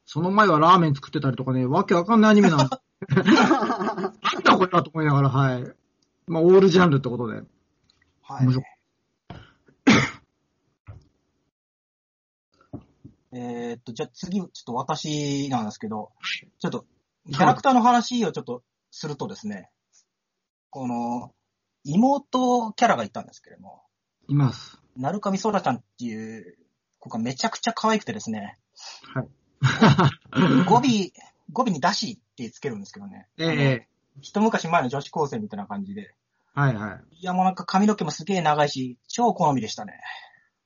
[0.09, 2.81] その前はラーメン作ってたりとかね、わけわかんないアニメなんだ。
[3.13, 3.21] な
[4.39, 5.65] んだこれだと思いながら、はい。
[6.29, 7.43] まあ、オールジャンルってことで。
[8.23, 8.63] はい面白。
[13.37, 16.11] えーっと、じゃあ次、ちょっと私なんですけど、
[16.59, 16.87] ちょっと、
[17.31, 19.71] キャラクターの話をちょっとするとですね、
[20.71, 21.35] この、
[21.85, 23.83] 妹キャラがいたんですけれども、
[24.29, 24.81] います。
[24.97, 26.57] なるかみそらちゃんっていう
[26.99, 28.59] 子がめちゃくちゃ可愛くてですね、
[29.15, 30.65] はい。
[30.65, 30.81] 語尾、
[31.53, 33.29] 語尾にダシってつけるんですけどね。
[33.39, 33.89] ええ
[34.23, 36.15] 一昔前の女子高生みたいな感じで。
[36.55, 37.17] はいはい。
[37.21, 40.01] いやもうなんか髪の毛もすげえ長いし、超好みでしたね。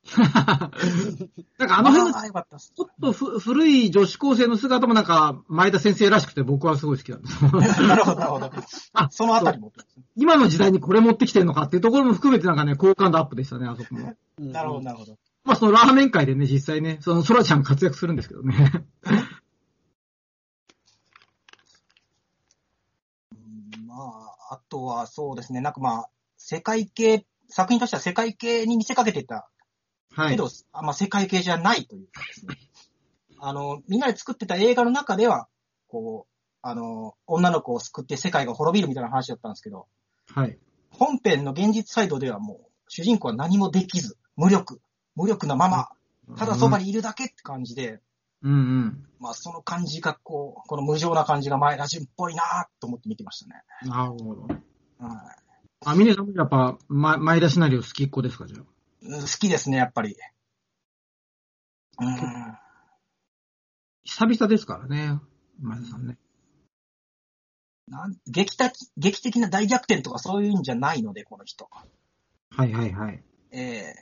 [0.16, 2.12] なんかあの辺の。
[2.12, 7.42] ちょっとふ古い女子高生の姿もなんか、前田先生らしくて僕はすごい好きなんです。
[7.82, 8.50] なるほど、なるほど。
[8.94, 9.72] あそのあたりも。
[10.16, 14.14] 今の時代にこれ持ってきてるのかっていうところも含めてなんかね、好感度アップでしたね、あそこも。
[14.38, 15.18] うんなるほど、なるほど。
[15.44, 18.54] まあそのラーメン界でね、実際ね、そのソラちゃん活躍するんですけどね。
[23.32, 23.94] うんま
[24.50, 29.50] あ、あとはそうですね、なんかまあ、世界系、作品としては世界系に見せかけてた
[30.12, 30.30] はい。
[30.30, 32.56] けど、あまあ、世界系じゃないというかですね。
[33.38, 35.48] あの、みんなで作ってた映画の中では、
[35.88, 39.86] こう、あの、女の子を救って世界が滅びるみたいな話だったんですけど、
[40.34, 40.58] はい。
[40.90, 44.80] 本編の現実サイドではもう、主人公は何もできず、無力、
[45.14, 45.88] 無力なまま、
[46.36, 48.00] ただそばにいるだけって感じで、
[48.42, 49.06] うんうん。
[49.18, 53.62] まあその感じがこう、この無情な感じが前ラジンっぽいなと思って見てましたね。
[53.82, 54.46] なるほど。
[54.48, 54.60] うん
[55.82, 58.64] あ、ミネさんもやっぱ、ま、前田シナリオ好きっ子ですか、じゃあ？
[59.02, 59.20] うん。
[59.20, 60.16] 好きですね、やっぱり。
[61.98, 62.16] うん。
[64.04, 65.20] 久々ですからね、
[65.60, 66.18] 前田さんね。
[67.88, 71.68] なん劇的、劇的な大逆転とかそういうんじゃないので、この人。
[72.50, 73.22] はいはいはい。
[73.52, 73.94] ええ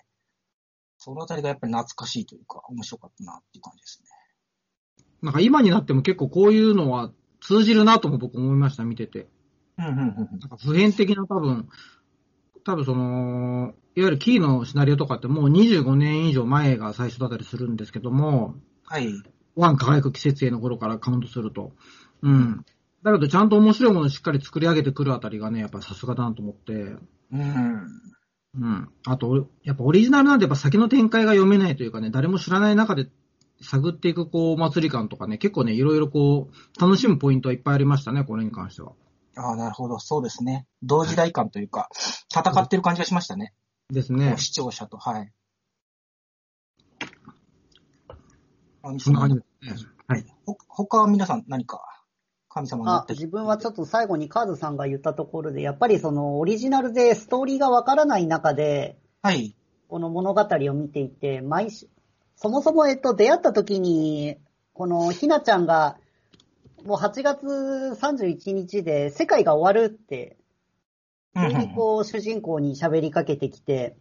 [0.99, 4.09] そのあたりがやっぱり懐かしいというか、面白かったなっていう感じですね。
[5.23, 9.29] なんか今になっても結構こういうのは通じるなとも僕思いました、見てて。
[9.79, 11.69] うん、うん、うんなんか普遍的な多分、
[12.69, 19.09] 多分その、いわゆるキーのシナリオとかってもう25年以上前が最初だったりするんですけども、はい。
[19.57, 21.73] ワン輝く季節への頃からカウントすると。
[22.21, 22.67] うん。
[23.03, 26.73] だけどちゃんと面白いものをしっかり作り上げてくるあたりがね、やっぱさすがだなと思って。
[27.33, 27.87] うん。
[28.55, 28.89] うん。
[29.07, 33.09] あと、やっぱオリジナルなんでやっぱ先の展開が読めないというかね、誰も知らない中で
[33.63, 38.93] 探っていくこう、お祭り感とかね、結構ね、いろいろこう、楽しむポイントはいっぱいありましたね、これに関しては。
[39.39, 39.99] ああ、なるほど。
[40.01, 40.67] そうですね。
[40.83, 41.89] 同時代感というか、
[42.35, 43.55] 戦ってる感じがしましたね。
[43.91, 44.37] ですね。
[44.37, 45.33] 視聴者と、はい。
[48.83, 49.91] あそんな感じですね。
[50.09, 50.27] はい。
[50.45, 51.81] ほ他は皆さん何か
[52.49, 59.55] 神様になっ、たあ自分はちょっと最後にカーズさんが言ったところで、やっぱりそのオリジナルでストーリーがわからない中で、はい。
[59.89, 61.87] この物語を見ていて、毎週、
[62.37, 64.37] そもそも、えっと、出会った時に、
[64.73, 65.97] このひなちゃんが、
[66.85, 70.37] もう8月31日で世界が終わるって、
[71.35, 73.97] 急にこう主人公に喋りかけてきて、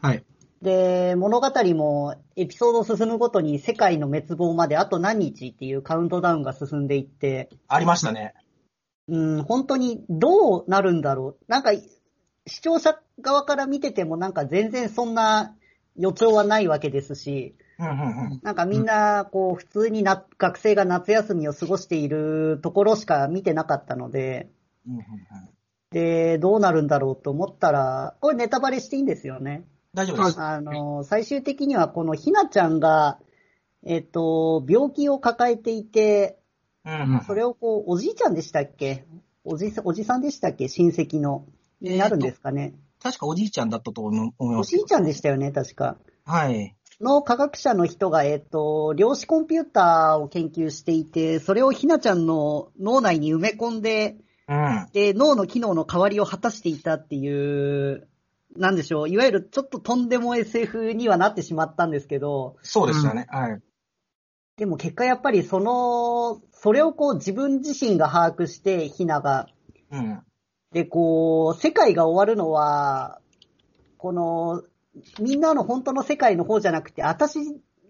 [0.00, 0.24] はい。
[0.62, 8.34] で、物語もエピソード進むごとに世界の滅亡まであと何日っていうカウントダウンが進んでいって、ありましたね。
[9.08, 11.44] うん、本当にどうなるんだろう。
[11.48, 11.72] なんか、
[12.46, 15.54] 視聴者側から見ててもなんか全然そんな
[15.96, 17.54] 予兆はないわけですし。
[17.78, 24.48] なんかみんな、こう、普通にな、学生が夏休みを過ごしているところしか見てなかったので、
[25.90, 29.64] で、どうなるんだろうと思ったら、これネタバレしていいんですよね。
[29.92, 30.40] 大丈夫です。
[30.40, 33.18] あの、最終的にはこのひなちゃんが、
[33.84, 36.38] えっと、病気を抱えていて、
[37.26, 39.04] それをこう、おじいちゃんでしたっけ？
[39.44, 40.68] おじさん、おじさんでしたっけ？
[40.68, 41.46] 親戚の。
[41.80, 42.74] になるんですかね。
[43.02, 44.70] 確かおじいちゃんだったと思います。
[44.70, 45.96] じいちゃんでしたよね、確か。
[46.24, 46.74] はい。
[47.00, 54.16] の科学者の人が、えっと、量子コンピューターを研究していて、それをひなちゃんの脳内に埋め込んで、
[54.48, 54.86] うん。
[54.92, 58.08] で、脳の機能の代わりを果たしていたっていう、
[58.56, 63.26] なんでしょう、いわゆるちょっととんでも SF にはなってしまったんですけど、そうですよね。
[63.30, 63.62] はい。
[64.56, 69.48] でも結果やっぱりその、それをこう自分自身が把握して、ひなが、
[69.90, 70.22] うん。
[70.72, 73.20] で、こう、世界が終わるのは、
[73.96, 74.62] この、
[75.20, 77.40] みんなの本当の世界の方じゃなくて、私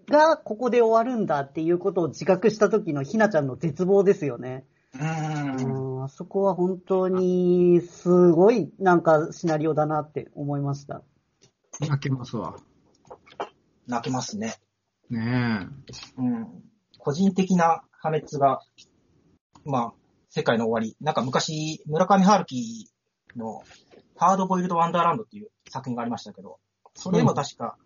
[0.09, 4.65] がここで終わるんだっていうことを自覚した時のひなちゃんの絶望ですよね。
[4.99, 5.97] うん。
[5.97, 11.03] うん、あそこは本当に、すごいなんかシナリオだなって思いました。
[11.81, 12.57] 泣けますわ。
[13.87, 14.57] 泣けますね。
[15.11, 15.69] ね
[16.17, 16.63] うん。
[16.99, 18.61] 個人的な破滅が、
[19.65, 19.93] まあ、
[20.31, 20.97] 世界の終わり。
[21.01, 22.91] なんか昔、村上春樹
[23.37, 23.63] の
[24.17, 26.59] ハードボイルドワンダーランドっていう作品がありましたけど、
[26.95, 27.77] それも確か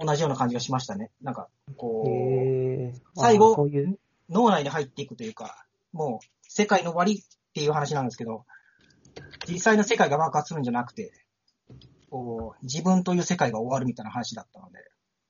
[0.00, 1.10] 同じような感じがしましたね。
[1.22, 3.98] なんか、こう、最後ういう。
[4.30, 8.44] 脳内に入っていくというか、もう世界の終わりっていう話なんですけど、
[9.48, 11.12] 実際の世界が爆発するんじゃなくて、
[12.10, 14.78] こう、自分という世界が終わるみたいな話だったので、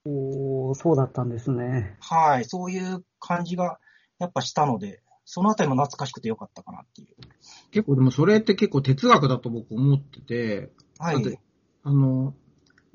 [0.04, 1.96] おー、そうだったんですね。
[2.00, 3.78] はい、そういう感じが
[4.18, 7.16] やっぱしたので、そのあたりも懐かしくてよかったかなっていう。
[7.70, 11.38] 結構でもそれって結構哲学だと僕思ってて、はい。
[11.82, 12.34] あの、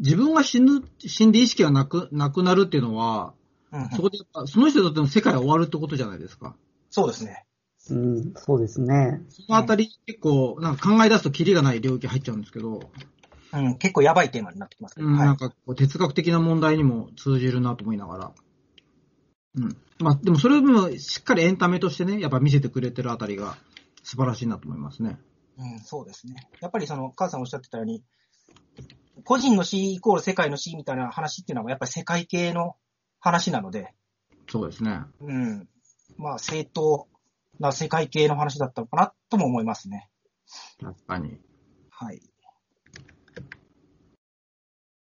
[0.03, 3.33] 自分が死ぬ、死んで意識がなく、なくなるっていうのは、
[3.71, 6.55] うんうんそこでその人にとっての世界が終わるってことじゃないですか。
[6.91, 7.43] そうですね。
[7.89, 9.23] うん、そうですね。
[9.29, 12.91] そのあたり結構、なんか考え出すとキリがない領域入っちゃうんですけど、
[13.51, 15.05] うん、結構やばいテーマになってきますね。
[15.05, 18.31] うん、はいなんかこう哲学的な問題にも通じるなと思いながら。
[19.55, 19.77] うん。
[19.99, 23.57] まあ、でもそれをもしっかりエンタメとしてね、やっぱ見せてくれてるあたりが
[24.03, 25.17] 素晴らしいなと思いますね。
[25.57, 26.47] うん、そうですね。
[26.61, 28.03] やっぱりその、母さんおっしゃってたように、
[29.23, 32.75] 個人の死イコール世界の死みたいな話っていうのはやっぱり世界系の
[33.19, 33.93] 話なので、
[34.49, 35.01] そうですね。
[35.21, 35.67] うん。
[36.17, 37.07] まあ、正当
[37.59, 40.09] な世界系の話だったのかなとも思いますね。
[40.81, 41.39] 確かに。
[41.89, 42.21] はい。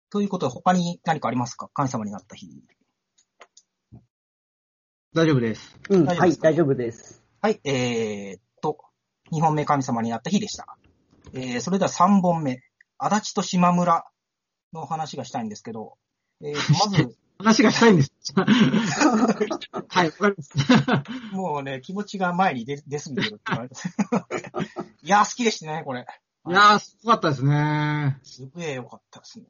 [0.10, 1.70] ということで、他に何かありますか？
[1.74, 2.48] 神様になった日。
[5.14, 5.78] 大丈夫です。
[5.90, 7.24] うん、はい、大丈夫です。
[7.42, 8.78] はい、えーっと、
[9.32, 10.78] 2本目神様になった日でした。
[11.34, 12.62] えー、それでは3本目、
[12.98, 14.06] 足立と島村
[14.74, 15.98] の話がしたいんですけど、
[16.42, 18.12] えー、まず、 話がしたいんです。
[18.36, 20.54] はい、わかります。
[21.34, 23.76] もうね、気持ちが前に出出すぎてるって言われて
[25.04, 26.06] いやー、好きでしたね、これ。
[26.48, 28.20] いやー、すごかったですね。
[28.24, 29.48] すげえ良かったですね。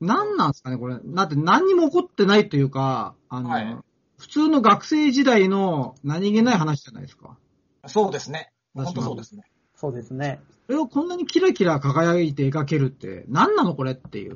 [0.00, 0.98] 何なんですかね、これ。
[1.02, 3.78] だって何にも起こってないというか、あの、はい
[4.18, 7.38] 普通の学生時代の何気ない話じゃないですか。
[7.86, 8.50] そうですね。
[8.74, 9.44] 本当そうですね。
[9.80, 10.40] そうですね。
[10.66, 14.34] それをこんなにキラキラ輝いて描けるって、何なのこれっていう。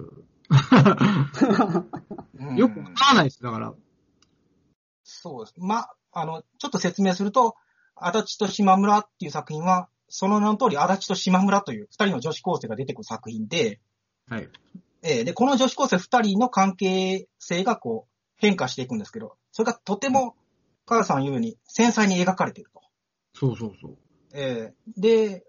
[2.38, 3.74] うんよくわからないです、だから。
[5.02, 5.54] そうです。
[5.58, 7.56] ま、あの、ちょっと説明すると、
[7.96, 13.80] 足立と島村っていう作品は、その名の通り、足立と島村という二人の女子高生が出てくる作品で、
[14.28, 14.48] はい。
[15.02, 20.36] えーで、この女子高生二人の関係性がこう、変化していくんですけど、それがとても、
[20.86, 22.80] 母さん言うように、繊細に描かれていると。
[23.34, 23.98] そうそうそう。
[24.32, 25.44] えーで、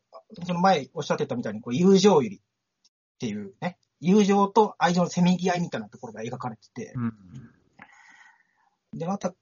[0.46, 2.40] その前おっしゃってたみたいに、こう、友情ゆりっ
[3.20, 7.14] ていうね、友情と愛情のせめぎ合いみたいなところが描かれてて、うん。
[8.94, 9.36] で、また、う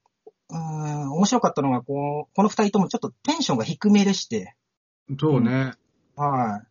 [0.52, 4.54] ーん、面白かったのが、こう、この二人ともちょっとテンションが低めでして、
[5.18, 5.72] そうね。
[6.16, 6.62] は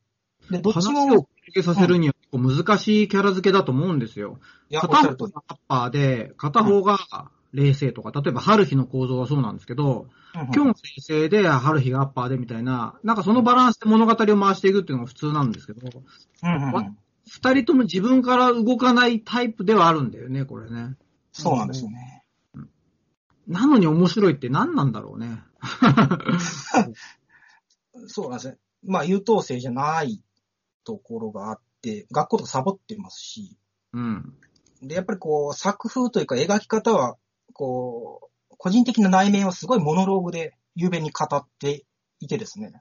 [0.49, 0.53] い。
[0.53, 4.39] で、どっち話をも、受けさせるには難しいキャラ付けだと思うんですよ。
[4.71, 4.87] 片。
[4.87, 6.97] 方がアッパーで、片方が
[7.53, 15.81] 冷静とか、例えば春日の構造はそうなんですけど、今日も冷静で春日がアッパーでみたいな、なんかそのバランスで物語を回していくっていうのが普通なんですけど、
[16.43, 20.97] うんうんうん二人とも自分から動かないタイプではあるんだよね、これね。
[21.31, 22.21] そうなんですよね。
[23.47, 25.43] なのに面白いって何なんだろうね。
[28.07, 28.57] そうなんですね。
[28.83, 30.21] まあ、優等生じゃない
[30.83, 33.57] ところがあって、学校とかサボってますし、
[33.93, 34.33] うん。
[34.81, 37.17] で、やっぱりこう、作風というか描き方は、
[37.61, 41.85] こう、個人的な内面をすごいモノローグで雄弁に語って
[42.19, 42.71] いてですね。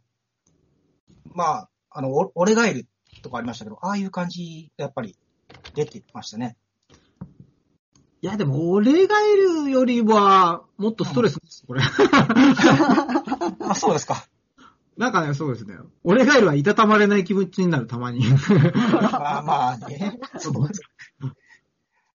[1.34, 2.86] まあ、あの、お俺がいる
[3.22, 5.18] とかありましたけど、ああいう感じ、やっぱり
[5.74, 6.56] 出てましたね。
[8.22, 11.82] いや、でも俺がいるよりは、もっとストレスです、これ。
[13.60, 14.24] あ、そうですか。
[14.96, 15.76] なんかね、そうですね。
[16.04, 18.24] 俺がいるはいたたまれない気持ちになる、たまに。
[18.30, 20.18] まあまあね。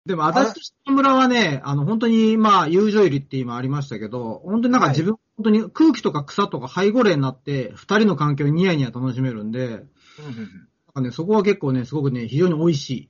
[0.05, 13.09] でも、足立と島村はね、あの、本当に、まあ、友情入りって今ありましたけど、本当になんか自分、本当に空気とか草とか背後霊になって、二人の関係をニヤニヤ楽しめるんで、なんうんかね、そこは結構ね、すごくね、非常に美味しい。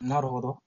[0.00, 0.58] うんなるほど。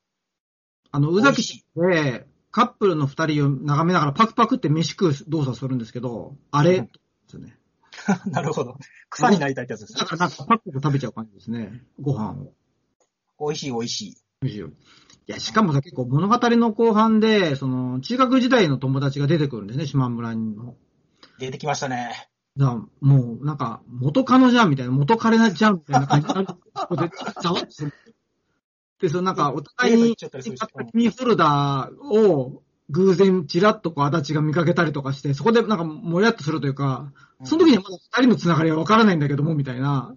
[0.91, 6.91] あの、宇崎市で、カップルの二人を眺めながらパクパクって飯食う動作するんですけど、あれ、うんで
[7.28, 7.58] すよね。
[8.32, 8.78] なるほど。
[9.09, 11.84] 草になりたいってやつですねだからなんかパクパク食べちゃう感じですね。
[11.99, 12.53] ご飯を。
[13.39, 14.18] 美味しい美味しい。
[14.41, 14.70] むしろ。
[15.28, 20.76] いや、しかもさ、結構物語の後半で、その、中学時代の友達が出てくるんですね、島村の。
[21.39, 22.30] 出てきましたね。
[22.57, 27.93] だもう、なんか、元カノじゃんみたいな、元彼なじゃんみたいな感じざわっとする。
[29.01, 37.11] で、そのなんか、お互いにデート行っちゃったりするし買ったキーホルダーを、偶然、ちらっとこう、足立が見かけたりとかして、そこでなんか、もやっとするというか、
[37.43, 40.13] その時にはまだ二人のつながりはわからないんだけども、みたいな。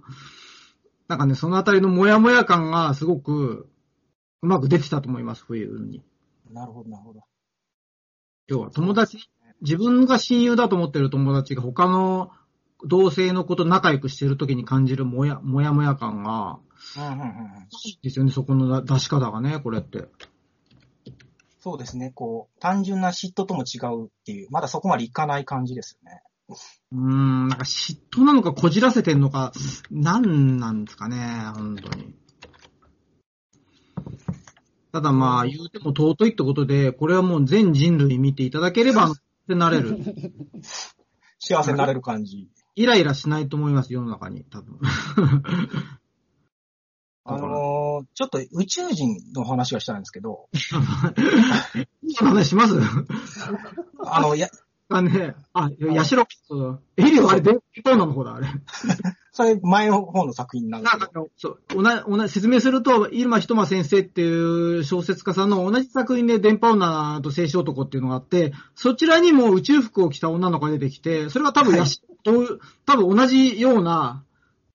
[1.08, 3.68] なんかね、そのあたりのモヤモヤ感がすごく、
[4.42, 6.02] うまく出てたと思います、冬に。
[6.50, 7.20] なるほど、なるほど。
[8.46, 9.18] 要は友達、
[9.60, 12.30] 自分が親友だと思ってる友達が他の
[12.86, 16.58] 同性の子と仲良くしてる時に感じるもや、もやもや感が、
[16.96, 17.26] うんうんうんうん。
[17.84, 20.08] いいですよね、そこの出し方がね、これって。
[21.60, 22.12] そうですね。
[22.14, 26.22] こう、単純な嫉妬とも違うっていう、まだそこまでいかない感じですよね。
[26.92, 29.52] うーん、なんか嫉妬なのかこじらせてんのか、
[29.90, 31.16] なんなんですかね、
[31.54, 32.14] 本当に。
[34.92, 39.16] ただまあ、言うても尊いってことで、これはもう全人類見ていただければ、っ
[39.46, 39.98] てなれる。
[41.38, 42.48] 幸せになれる感じ。
[42.74, 44.78] イライラしないと思います、世の中に、多分。
[47.24, 50.48] あのーちょっと宇宙人の話がしたいんですけど、
[52.02, 52.74] いい話します？
[54.06, 54.48] あの、や、
[54.90, 56.26] あね、あ、ヤシロ、
[56.96, 58.46] エリオあれ、デンパウナの方だ、あれ。
[59.32, 74.24] それ前の方の作品なんですけど、なんか、そう、おな、おな、説明すると、入間ひとま先生っていう小説家さんの同じ作品で電波女と聖書男っていうのがあって、そちらにも宇宙服を着た女の子が出てきて、それが多分ヤシ、と多分同じような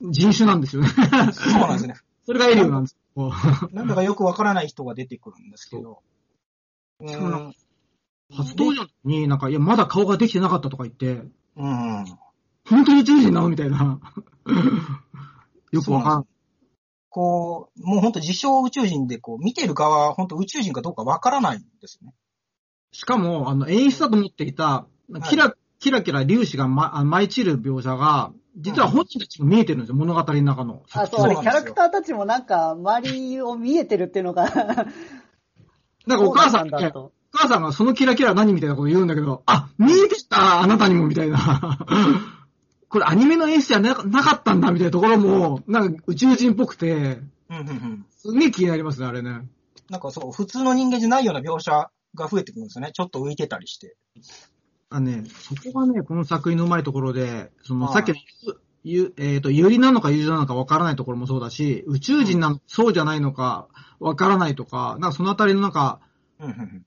[0.01, 0.89] 人種なんですよね。
[0.89, 1.95] そうなんですね。
[2.25, 3.33] それがエリオなんですよ。
[3.71, 6.01] なんだかよくわからない人が出てくるんですけど、
[6.99, 7.53] うん、
[8.35, 11.23] 初登場になんか、いや、まだ顔ができてなかったとか言って、
[11.55, 12.05] うん。
[12.67, 13.99] 本当に宇宙人なのみたいな。
[15.71, 16.25] よくわかんない。
[17.09, 22.13] こう、もう本当自称宇宙人で、こう、見てる側は本当宇宙人かどうかわからないんですよね。
[22.91, 24.87] しかも、あの、演出だと思っていた、
[25.29, 30.83] キラ、キラキラ粒子が、ま、あ舞い散る描写が、実は本人たちも見えてるんですよ、物語の中の。
[30.91, 34.45] あ、そう、そうあれ、なんですよキャラクターたちもなんか、周りを見えてるっていうのが、
[36.05, 37.11] なんかお母さんだと。
[37.33, 41.79] お母さんがそのキラキラ何みたいなこと言うんだけど、あ、見えてきたあなたにもみたいな。
[42.89, 48.05] これアニメの演出じゃななかったんだみたいなところも、なんか宇宙人っぽくて、うんうんうん。
[48.11, 49.47] すげえ気になりますね、あれね。
[49.89, 52.91] なんかそう、普通の人間じゃないような描写が増えてくるんですよね。
[52.93, 53.95] ちょっと浮いてたりして。
[54.91, 58.15] あね、そこがね、この作品のうまいところで、その、はいさっきの
[58.83, 63.67] ゆ、ゆえっ、と、ユリなのかユリなのかわからないところもそうだし、宇宙人なの、そうじゃないのか
[63.99, 65.99] わからないとか、なんかそのあたりのなんか、
[66.39, 66.85] うんうんうん。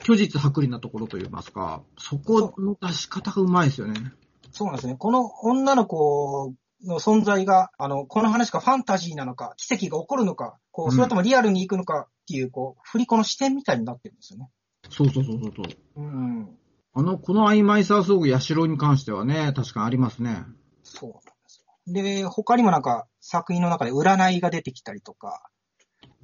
[0.00, 4.12] 虚実薄利なところといいますか、そこの出し方がうまいですよね。
[4.52, 4.96] そうなんですね。
[4.96, 14.48] この女の子の存在が、あの、この話がファンタジーなのか、奇跡が起こるのか、こう、うんそれともリアルに行くのかっていう、こう、振り子の視点みたいになってるんですよね。
[14.88, 16.00] そうそうそうそうそう。
[16.00, 16.48] うん。
[16.94, 20.44] あの、この曖昧さはすごく社に関してはね、確かにありますね。
[20.82, 21.92] そうなんですよ。
[21.92, 25.50] で、他にもなんか、作品の中で占いが出てきたりとか、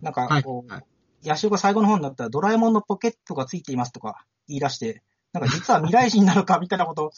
[0.01, 0.43] なんかはい。
[0.43, 0.92] こう、はいヤ
[1.37, 5.03] シロが最後の方になったらドラえもんのポケットがついていますとか言い出して、
[5.33, 7.11] なんか実は未来人なのかみたいなことを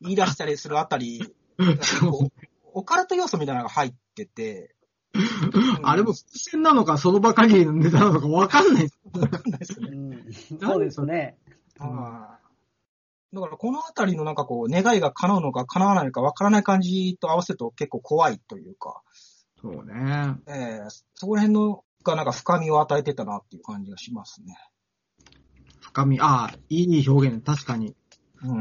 [0.00, 1.34] 言い出したりするあたり、
[2.72, 4.74] オカルト要素みたいなのが入ってて、
[5.82, 8.98] あれも伏線なのか、その場限りのネタなのかわかんないです。
[9.12, 9.90] わかんないですうね。
[9.90, 11.36] ん、そうですね。
[11.78, 19.02] だからこのあたりのなんかこう、願いが叶うのか叶わないのかわからない感じと合わせると結構怖いというか、
[19.60, 20.36] そうね。
[20.48, 24.56] ええそこら辺のがなんか深みを与えてたなっていう感じがしますね。
[25.80, 27.94] 深み、ああ、いい表現、確かに。
[28.42, 28.58] うん。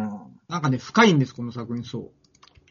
[0.48, 2.12] なんかね、深いんです、この作品、そう。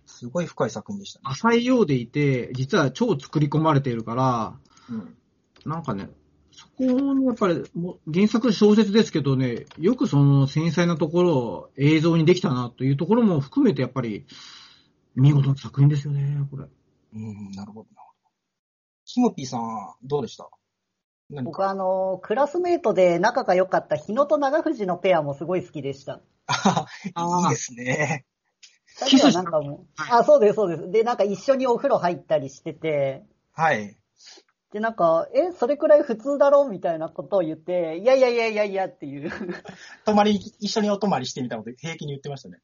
[0.06, 1.22] すごい深い作品でしたね。
[1.26, 4.58] 浅いようでいて、実は超作り込まれているから、
[4.90, 5.16] うん。
[5.64, 6.10] なんかね、
[6.52, 14.26] そこのやっぱり、もう原作小説ですけどね、よくその繊細なところを映像にできたなというところも含めて、やっぱり、
[15.14, 16.66] 見事な作品ですよね、これ。
[17.14, 18.02] うん、なるほどな。
[19.06, 20.44] キモピーさんはどうでした？
[20.44, 20.50] 何
[21.30, 21.70] 僕か。
[21.70, 26.20] あの、クラスメイトで仲が良かった日野と長藤のペアもすごい好きでした。
[26.46, 28.26] ああーいいですね。
[28.86, 30.90] 二人はなんかもう、はいあ、そうです、そうです。
[30.90, 33.96] で、なんか一緒にお風呂入ったりしてて、はい。
[34.72, 39.30] で、なんか、え、それくらい普通だろみたいなことを言って、いやいやいやいやいやっていう。
[40.04, 42.58] 泊まり、一緒にお泊まりしてみたこと平気に言ってましたね。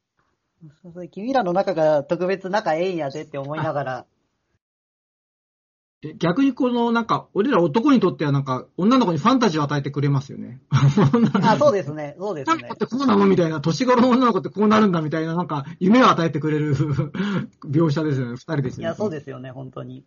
[0.82, 4.06] そうそう君らの仲が特別仲ええんやでって思いながら。
[6.02, 10.60] え逆にこの、なんか、俺ら男にとってはなんか、女の子にファンタジーを与えてくれますよね。
[10.70, 12.76] あ、そうですね、そうですね女の子っ。
[12.76, 16.76] てこうなのみたいな、年頃の女の子ってこうなるんだみたいな、なんか、夢を与えてくれる
[17.64, 18.82] 描写ですよね、二人ですよね。
[18.82, 20.04] いや、そうですよね、本当に。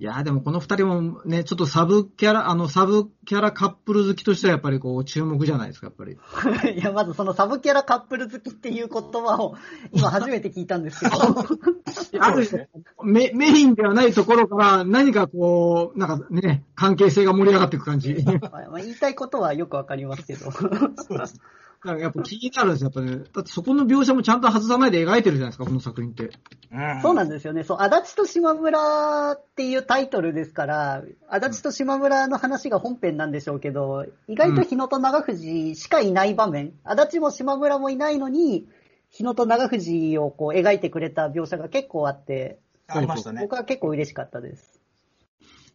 [0.00, 6.12] いや、でもこの二人もね、ちょっとサブキャラ、あの、サブキャラカップル好きとしてはやっぱりこう、注目じゃないですか、やっぱり。
[6.78, 9.56] いや、まずそのサブキャラカップル好きっていう言葉を
[9.92, 11.16] 今初めて聞いたんですけど。
[12.20, 12.68] ある種、
[13.02, 18.14] メメインではないところから、何かこう、なんかね、関係性が盛り上がっていく感じ。
[18.52, 20.52] まあ言いたいことはよくわかりますけど。
[20.52, 21.40] そうです。
[21.84, 23.24] なんかやっぱ気になるんですよ、やっぱね。
[23.32, 26.30] だってそこの描写もちゃんと外さないで描いてるじゃないですか、この作品って。
[26.72, 27.02] うん。
[27.02, 27.62] そうなんですよね。
[27.62, 38.66] そう、足立と島村っていうタイトルですから、足立と島村の話が本編なんでしょうけど、意外と日野と長藤しかいない場面、足立も島村もいないのに、
[39.10, 42.58] 日野と長藤をこう描いてくれた描写が結構あって、
[42.88, 43.42] ありましたね。
[43.42, 44.80] 僕は結構嬉しかったです。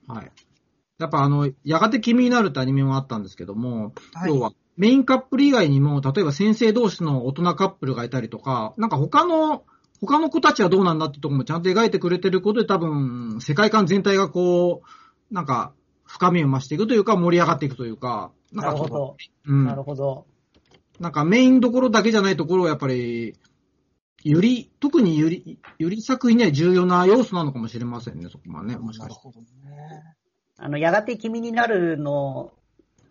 [0.08, 0.32] はい。
[0.99, 9.64] やっぱあの、やがて君になるってアニメもあったんですけども、はい要はメインカップル以外にも、例えば先生同士の大人カップルがいたりとか、なんか他の、
[10.02, 15.74] 他の子たちはどうなんだってところもちゃんと描いてくれてることで多分、世界観全体がこう、なんか、
[16.06, 19.18] 深みを増していくというか、盛り上がっていくというか、なるほど。
[19.46, 19.66] うん。
[19.66, 20.26] なるほど。
[21.00, 23.36] なんかメインどころだけじゃないところをやっぱり、
[24.24, 29.28] より、特により、より作品には重要な要素なのかもしれませんね、そこはね、もしかして。
[29.28, 30.16] なるほどね。
[30.58, 32.52] あの、やがて君になるの、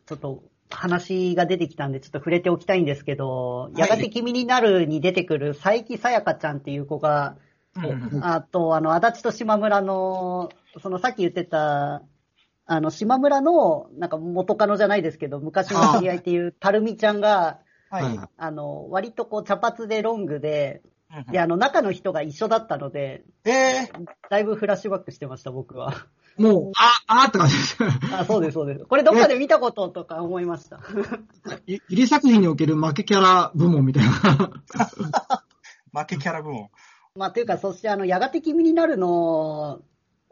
[0.07, 0.45] ちょっと
[0.75, 3.79] 話が出てきたんで、ちょっと触れておきたいんですけど、い。
[3.79, 7.37] やがて君になるに出てくる佐伯さやかちゃんっていう子が、
[8.23, 10.51] あと、あの、足立と島村の、
[10.83, 12.03] そのさっき言ってた、
[12.67, 17.61] あの、島村の、なんか元カノじゃないですけど、昔の知り合いっていう、たるみちゃんが、
[17.91, 18.05] はい。
[18.05, 20.83] はいあの、割とこう茶髪でロングで、
[21.31, 23.87] で、あの、中の人が一緒だったので、え
[24.31, 26.07] だいぶフラッシュバックしてました、僕は。
[26.37, 27.77] もう、あ、あーって感じです。
[28.15, 28.85] あ、そうです、そうです。
[28.85, 30.81] これどっかで見たこととか思いました？
[31.67, 34.11] ゆゆり作品における負けキャラ部門みたいな。
[34.13, 34.51] ー、
[35.93, 36.71] 負けキャラ部門。
[37.15, 39.83] まあ、というか、そして、あの、やがて君になるの、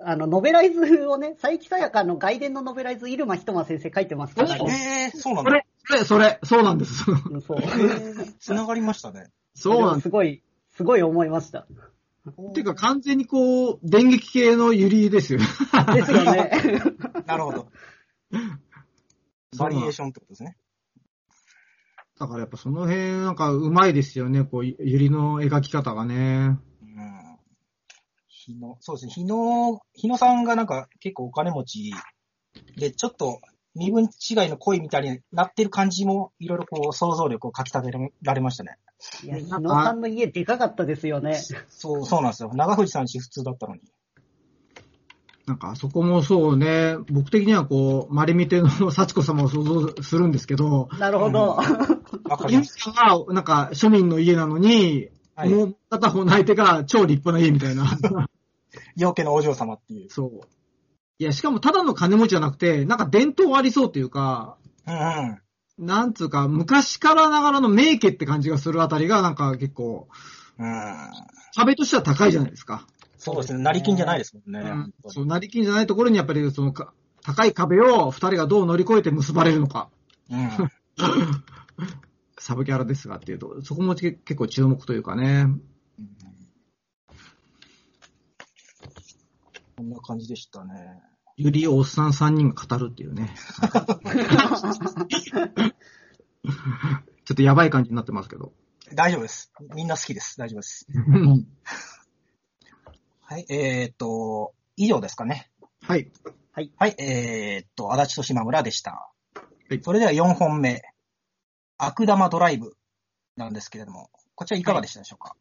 [0.03, 5.11] あの、ノベライズをね、佐伯さやかの外伝のノベライズ、入間ひとま先生書いてますからね。
[5.13, 5.51] えー、そうなんだ。
[5.51, 7.05] それ、それ、それ、そうなんです。
[7.11, 7.59] うんそう。
[7.61, 9.27] えー、繋がりましたね。
[9.55, 10.05] そうなんです。
[10.05, 10.43] すごい、
[10.75, 11.67] すごい思いました。
[12.55, 15.41] ていうか完全にこう、電撃系のユリですよ。
[15.95, 16.51] ですよね。
[17.27, 17.69] なるほど。
[19.59, 20.57] バリエーションってことですね。
[22.19, 26.59] だからやっぱその辺なんかうまいですよね、こう、ゆりの描き方がね。
[26.83, 27.39] うん。
[28.29, 29.13] 日野、そうですね。
[29.13, 31.95] 日野、日野さんがなんか結構お金持ち
[32.77, 33.41] で、ちょっと
[33.75, 38.77] 身分違いの恋みたいになってる感じも、いろいろこう想像力をかき立てられましたね。
[39.25, 41.35] いや、日野さんの家でかかったですよね。
[41.69, 42.51] そう、そうなんですよ。
[42.55, 43.83] 長藤さんち普通だったのに。
[45.47, 51.57] なんかあそこもそうね、僕的にはこう、まれみての幸子様を想像するんですけど、なるほど。
[52.29, 52.79] わかります。
[52.79, 55.49] ゆみさんがなんか庶民の家なのに、はい。
[55.49, 58.29] もう片方の相手が超立派な家みたいな。
[58.97, 60.11] 陽家のお嬢様っていう。
[60.11, 60.41] そう。
[61.19, 64.99] いや、しかもただの金持ちじゃなくて、なんか伝統ありそうっていうか、うんう
[65.33, 65.39] ん。
[65.81, 70.09] なんつうか、昔からながらの名家って感じがするあたりが、なんか結構、
[70.59, 70.85] うん。
[71.55, 72.87] 壁としては高いじゃないですか。
[73.17, 73.63] そうですね。
[73.63, 74.61] 成金じゃないですもんね。
[74.61, 79.89] うんそう、成金じゃないところにやっぱりそのか、高い壁を二人がどう乗り越えて結ばれるのか。
[80.31, 80.51] うん。
[82.39, 85.47] サブキャラですがっていうと、そこもけ結構注目というかね。
[89.77, 91.03] こんな感じでしたね。
[91.43, 93.35] ゆりおっさん三人が語るっていうね。
[97.25, 98.53] ちょっとやばい感じになってますけど。
[98.93, 99.51] 大丈夫です。
[99.75, 100.37] みんな好きです。
[100.37, 100.87] 大丈夫です。
[103.23, 103.47] はい。
[103.49, 105.51] えーっと、以上ですかね。
[105.81, 106.11] はい。
[106.53, 106.95] はい。
[106.99, 108.91] えーっと、足立と島村でした。
[108.91, 109.07] は
[109.75, 110.83] いそれでは4本目。
[111.79, 112.77] 悪玉ドライブ
[113.39, 115.37] なんですけれども、こちらいかがでしたでしょうか、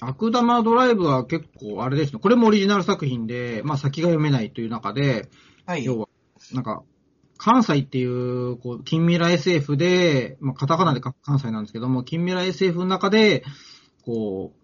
[0.00, 2.18] 悪玉ドライブは結構あれですね。
[2.18, 5.28] これもオリジナル作品で、まあ先が読めないという中で、
[5.64, 5.84] はい。
[5.84, 6.08] 要は、
[6.52, 6.82] なんか、
[7.38, 13.44] 関西っていう、こう、近未来 SF で、まあ、カタカナで関西なんですけども、近未来 SF の中で、
[14.04, 14.54] こ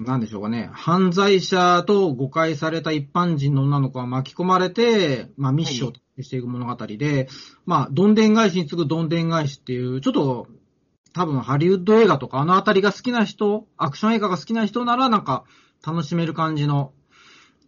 [0.00, 7.28] う、なんでしょうかね、犯罪者と誤解された一般人の女の子が巻き込まれて、まあ、ミッションしていく物語で、
[7.66, 10.48] まあ、どんでん返しに次ぐどんでん返しっていう、ちょっと、
[11.12, 15.44] 多分ハリウッド映画とかあのあたりが好きな人、アクション映画が好きな人ならなんか
[15.86, 16.92] 楽しめる感じの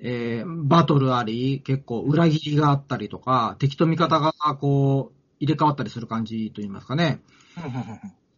[0.00, 7.20] えーバトルあり、結構裏切りがあったりとか、敵と味方がこう、入れ替わったりする感じといいますかね。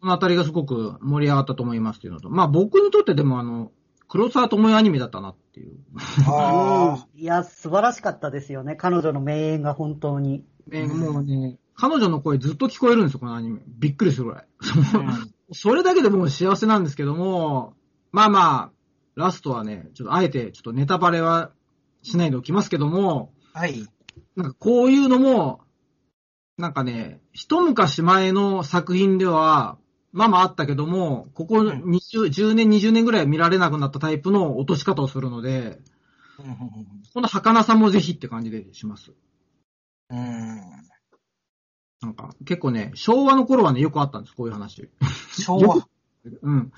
[0.00, 3.72] そのあたりがすごく盛り上がったと思いますっていうのと、まあ僕にとってでもあの、
[4.08, 5.76] 黒沢智也アニメだったなっていう。
[6.28, 8.76] あうん いや、素晴らしかったですよね。
[8.76, 10.44] 彼女の名演が本当に。
[10.70, 13.60] えーもうね、彼女の声ずっと聞こえるんですよ、このアニメ。
[13.66, 14.46] びっくりするぐらい。
[15.52, 17.74] それだけでもう幸せなんですけども、
[18.12, 18.72] まあまあ、
[19.14, 21.52] ラストはね、ちょっとあえてちょっとネタバレは
[22.02, 23.86] しないでおきますけども、はい。
[24.36, 25.60] なんかこういうのも、
[26.58, 29.78] なんかね、一昔前の作品では、
[30.12, 35.78] まあまああったけども、ここん20、10年、20年ぐらい見られなくなったタイプの落とし方をするので、
[37.12, 39.12] この儚さもぜひって感じでします。
[40.10, 40.60] うん。
[42.02, 44.88] なんか結構ね、昭和の頃はね、よくあったんです、こういう話。
[45.30, 45.88] 昭和。
[46.42, 46.72] うん。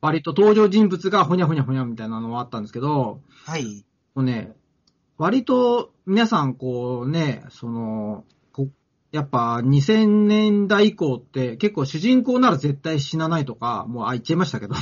[0.00, 3.84] 割と登場人物がほにゃほにゃほにゃみたいなのはあったんですけど、はい。
[4.14, 4.54] もうね、
[5.18, 8.68] 割と皆さんこうね、その、こ
[9.10, 14.74] やっぱ2000年代以降って結構主人公なら絶対死なないとか、もうあ、言っちゃいましたけど。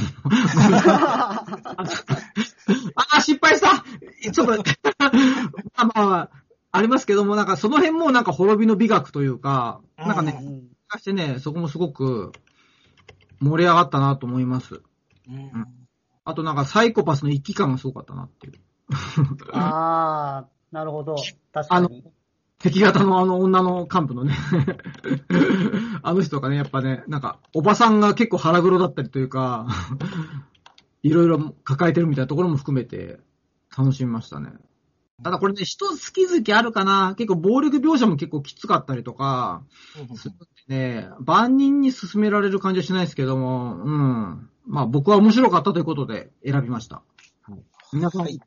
[2.95, 3.85] あ、失敗した
[4.31, 4.53] ちょっと、
[5.77, 6.31] まあまあ、
[6.77, 12.33] ありますけども、なんかその辺もなんか滅びの美学というか、なんかね、うんしてね、そこもすごく
[13.41, 14.81] 盛り上がったなと思います。
[15.29, 15.67] うん
[16.29, 18.55] あとなんかサイコパスの一気感がすごかったなっていう。
[19.53, 21.15] ああ、なるほど。
[21.53, 22.05] 確かに。
[22.59, 24.35] 敵型のあの女の幹部のね
[26.03, 29.69] あの人がね、やっぱね、なんか、おばさんが結構腹黒だったりというか、
[31.05, 33.21] いろいろ抱えてるみたいなところも含めて、
[33.77, 34.53] 楽しみましたね。
[35.23, 37.15] ただこれね、人好き好きあるかな。
[37.17, 39.65] 結構暴力描写も結構きつかったりとか、
[40.15, 40.39] するん
[40.69, 44.51] でね、万人に勧められる感じはしないですけども、うん。
[44.67, 46.97] まあ僕は面白かったということで選びました。
[47.43, 47.65] はい、
[47.95, 48.39] 皆さん、はい。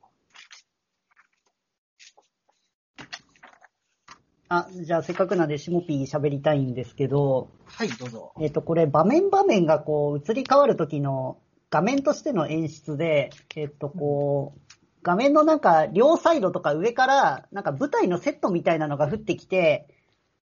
[4.48, 8.32] あ、じゃあせっかくなんでシモピー喋りたいんですけど、はい、どうぞ。
[8.40, 11.38] えっ、と、これ場面場面がこう移り変わる時の
[11.70, 14.69] 画面としての演出で、えっ、と、こう、
[15.02, 19.88] 画面のなんか両サイドとか上からなんか舞台のセットみたいなのが降ってきて、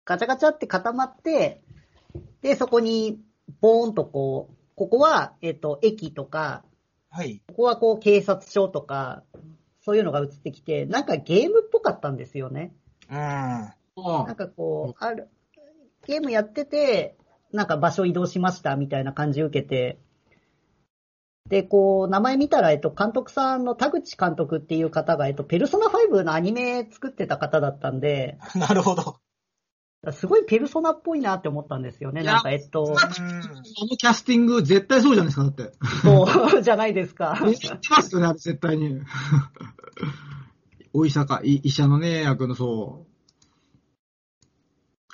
[0.06, 1.62] ガチャガチャって固まって、
[2.42, 3.20] で、そこに
[3.62, 6.64] ボーンとこう、ここは、えっ、と、駅とか、
[7.10, 7.42] はい。
[7.50, 9.24] ここはこう警察署とか、
[9.84, 12.74] そういうのが映ってきて、なんかゲームっぽかったんですよね。
[13.10, 13.18] うん。
[13.18, 13.74] な
[14.32, 15.30] んかこう、ある、
[16.08, 17.18] ゲームやってて、
[17.52, 20.00] なんか場所移動しましたみたいな感じ受けて、
[21.50, 29.18] で、こう、名前見たら、えっと、監督さんの田口監督っていう方が、えっと、ペルソナ5のアニメ作ってた方だったんで、 なるほど。
[30.14, 32.24] すごいペルソナっぽいなって思ったんですよね。
[32.24, 32.98] いやなんか、えっと、うん。
[32.98, 33.14] あの
[33.98, 35.74] キャスティング絶対そうじゃないですか、だって。
[36.02, 37.40] そう、 じゃないですか。
[37.54, 39.00] 知ってますよね、あれ絶対に。
[40.94, 43.12] お医者か、い医者のね、役のそう。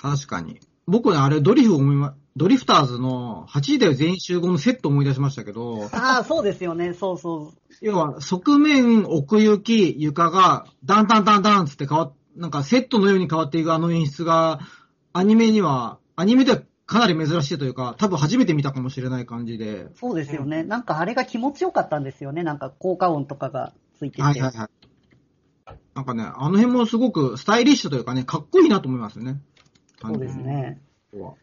[0.00, 0.60] 確かに。
[0.86, 6.94] 僕ね、あれドリフ思いま、ドリフターズの8時台全員集合のセット思い出しましたけど、ああ、そうですよね。
[6.94, 7.74] そうそう。
[7.82, 14.60] 要は側面、奥行き、床が、ダンダンダンダンつって変わっ、なんかセットのように変わっていくあの演出が、
[15.12, 19.88] アニメには、アニメではかなり珍しいというか、多分初めて見たかもしれない感じで。
[19.96, 20.62] そうですよね。
[20.62, 22.44] なんかあれが気持ちよかったんですよね。
[22.44, 24.22] なんか効果音とかがついてて。
[24.22, 24.70] はいはいは
[25.66, 25.78] い。
[25.94, 29.40] なんかね、あの辺もすごくスタイリッシュというかね、かっこいいなと思いますよね。
[30.00, 30.80] そうですね。
[31.12, 31.34] わ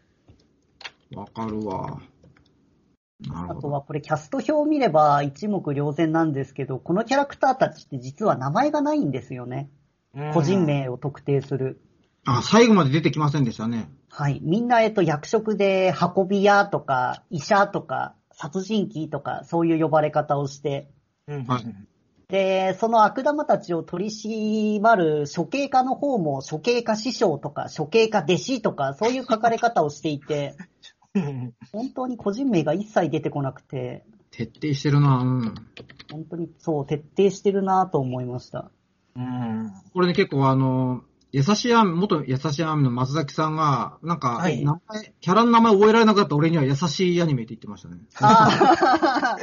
[1.15, 2.01] わかるわ。
[3.31, 9.69] あとはこれキャスト表を見れば一目瞭然なんですけど、このキャラクターたちって実は名前がないんですよね。
[10.33, 11.81] 個人名を特定する。
[12.25, 13.89] あ、最後まで出てきませんでしたね。
[14.09, 14.39] はい。
[14.43, 20.89] みんな、えっと、役職で運び屋とか、医者とか、殺人鬼とか、そういう呼ばれ方をして、
[21.27, 21.45] うん。
[21.45, 21.65] はい
[22.27, 30.67] で、その悪玉たちを取り締まる処刑家の方も、処刑家師匠とか、処刑家弟子とか、そういう書かれ方をしていて、うん。
[31.71, 35.55] 本当に個人名が一切出てこなくて、徹底してるなうん。
[36.11, 38.69] 本当にそう、徹底してるなと思いました。
[39.15, 39.71] うん。
[39.93, 41.03] これね、結構あの、
[41.35, 47.97] 優しい雨、元優しい雨の松崎さんが、なんか、はい名前、キャラの名前覚えられなかった俺には優しいアニメって言ってましたね。
[48.21, 49.37] あ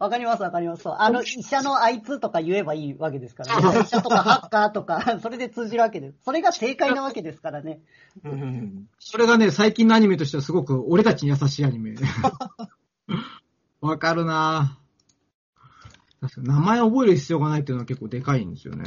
[0.00, 0.82] あ、 わかりますわかります。
[0.82, 3.82] そうあの、医者のあいつとか言えばいいわけですからね。
[3.82, 6.18] 医者とかハッカーとか、 それで通じるわけです。
[6.24, 7.78] それが正解なわけですからね。
[8.24, 8.88] うん。
[8.98, 11.94] それがね、最近のアニメとしてはすごく俺たちに優しいアニメ。
[13.80, 14.76] わかるな
[16.20, 18.84] 確かに名前覚える必要がないっていうのは結構でかいんですよね。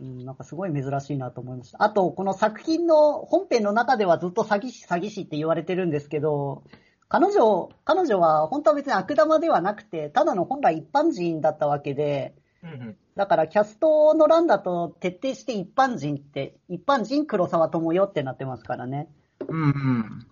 [0.00, 1.82] うん、なんかすごい珍しいなと思いました。
[1.82, 6.64] あと、この作品の本編の中ではずっと詐欺師、詐欺師って言われてるんですけど、
[7.08, 12.96] 彼女、彼女は本当は別に悪玉ではなくて、ただの本来一般人だったわけで、うん。
[13.14, 19.08] だからキャストの欄だと徹底して一般人って、一般人黒沢智代ってなってますからね。
[19.46, 20.26] うんうん。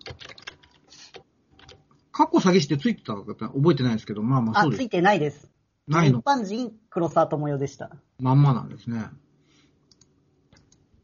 [2.11, 4.83] 過去詐欺師ってついてたか覚えてないですけど、まあまああそう、です。
[4.83, 5.49] ついてないです。
[5.87, 6.21] 一ないの。
[6.21, 7.91] 般人黒沢智代でした。
[8.19, 9.05] まんまなんですね。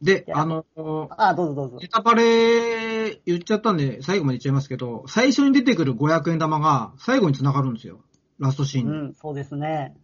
[0.01, 0.65] であの、
[1.17, 1.87] あ、どうぞどうぞネ。
[1.87, 7.99] タバレ言っちゃったんで、最後まで言っちゃいますけど、最初に出てくる500円玉が最後に繋がるんですよ。
[8.39, 8.91] ラストシーンに。
[8.91, 9.95] うん、そうですね。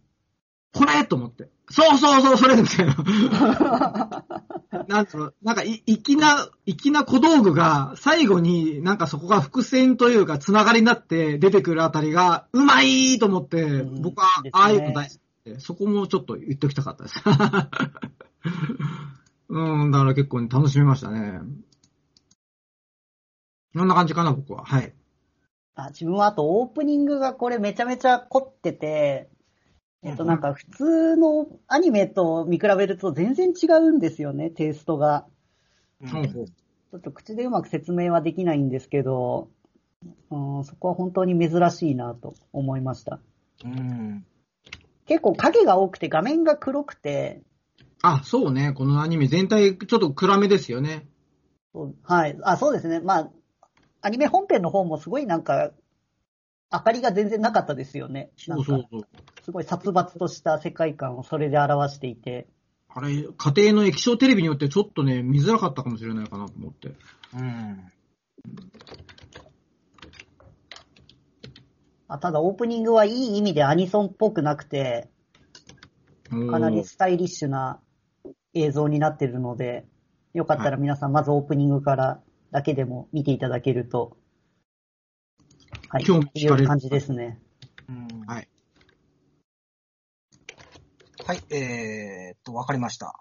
[0.74, 1.48] これと思って。
[1.70, 2.94] そうそうそう、それみたいな。
[4.86, 17.22] なんつうの、なんかい、粋な、粋な小道具が、最後になんかそこが伏線というか、つながりになって出てくるあたりが、うまいと思って、うん僕はああいうの大好きで、そこもちょっと言っておきたかったです。
[19.48, 21.40] うん、だから結構ね楽しみましたね。
[23.74, 24.64] こんな感じかな、僕は。
[24.64, 24.92] はい。
[25.74, 29.28] あ自分はあとオープニングがこれめちゃめちゃ凝ってて、
[30.02, 35.26] えっとなんか普通のアニメと見比べると全然違うんですよね、テイストが。
[36.00, 36.46] うん
[36.88, 39.50] ちょっと口でうまく説明はできないんですけど、
[40.30, 43.18] うん、そこは本当に珍しいなと思いました。
[43.64, 44.24] うん。
[45.06, 47.42] 結構影が多くて画面が黒くて、
[48.02, 48.72] あ、そうね。
[48.72, 51.06] このアニメ全体ちょっと暗めですよね。
[52.02, 52.38] はい。
[52.42, 53.00] あ、そうですね。
[53.00, 53.30] まあ、
[54.00, 55.72] アニメ本編の方もすごいなんか、
[56.72, 58.30] 明かりが全然なかったですよね。
[58.36, 59.02] そうそうそう。
[59.42, 62.46] すごい殺伐とした世界観をそれで表していて。
[62.88, 66.88] あれ、家庭の液晶テレビによってちょっとね、見づらかったかもしれないかなと思って。
[67.34, 67.92] うん。
[72.08, 75.08] あただオープニングはいい意味でアニソンっぽくなくて、
[76.50, 77.80] かなりスタイリッシュな
[78.58, 79.86] 映像になってるので、
[80.34, 84.16] よかったら皆さんまずオープニングからだけでも見ていただけると、
[85.88, 87.40] はい、興味惹かれるう感じですね。
[87.88, 88.48] うんはい。
[91.26, 93.14] はい、えーっと、わかりました。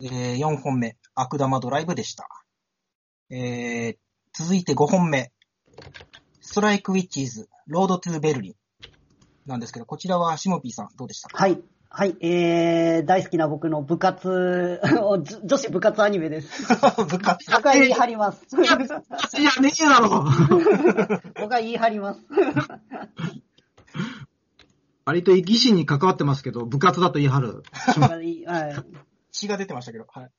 [0.00, 2.28] えー、4本目、悪玉ドライブでした。
[3.30, 3.96] えー、
[4.32, 5.32] 続いて5本目、
[6.40, 8.54] ストライクウィッチーズ、 Road to Berlin。
[9.46, 11.36] なんですけど、こちらはシモピーさん、どうでしたか？
[11.36, 11.60] はい。
[11.94, 16.62] はい、えー、大好きな僕の部活、 女女子部活アニメです。
[17.04, 17.50] 部活。
[17.50, 18.46] 僕は言い張ります。
[18.56, 20.24] いや、ねえだろ。
[21.38, 22.20] 僕は言い張ります。
[25.04, 27.62] 割と生死に関わってますけど、部活だと言い張る。
[28.46, 28.74] はい。
[29.30, 30.30] 血が出てましたけど、はい。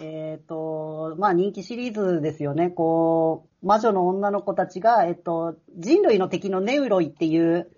[0.00, 2.70] えっ、と、まあ人気シリーズですよね。
[2.70, 7.72] こう、魔女の女の子たちが、えっと、人類の敵のネウロイっていう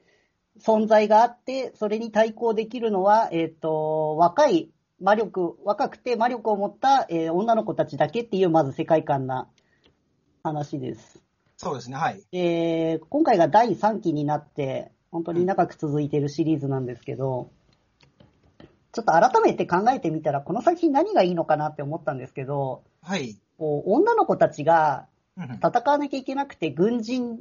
[0.60, 9.48] 存在があって、それに対抗できるのは、えっ、と、若い魔力、若くて魔力を持った、えー女の子たちだけっていう、まず世界観な
[10.42, 11.20] 話です。
[11.56, 12.22] そうですね、はい。
[12.32, 17.50] えー今回が第3期になって、本当に長く続いているシリーズなんですけど、
[18.92, 23.36] ちょっと改めて考えてみたら、この作品何がいいのかなって思ったんですけど、はい。
[23.58, 27.40] こう女の子たちがうんうん戦わなきゃいけなくて軍人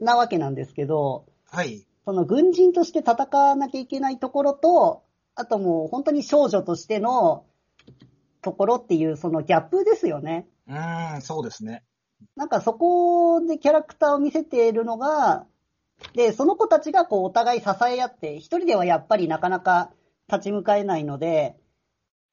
[0.00, 1.86] なわけなんですけど、はい。
[2.04, 7.44] その軍人として戦わなきゃいけないところと、あともう本当に少女としての
[8.42, 10.46] ところっていうそのギャップですよね。
[10.68, 11.82] うーん、そうですね。
[12.36, 15.46] なんかそこでキャラクターを見せているのが、
[16.14, 19.90] で、その子たちがこうお互い支え合って、一人ではやっぱりなかなか
[20.28, 21.56] 立ち向かえないので、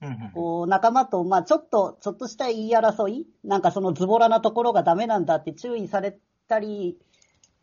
[0.02, 6.18] うんうんこう仲間と、まあちょっと、ちょっとした言い争いなんかそのズボラなところがダメなんだって注意され
[6.48, 6.98] たり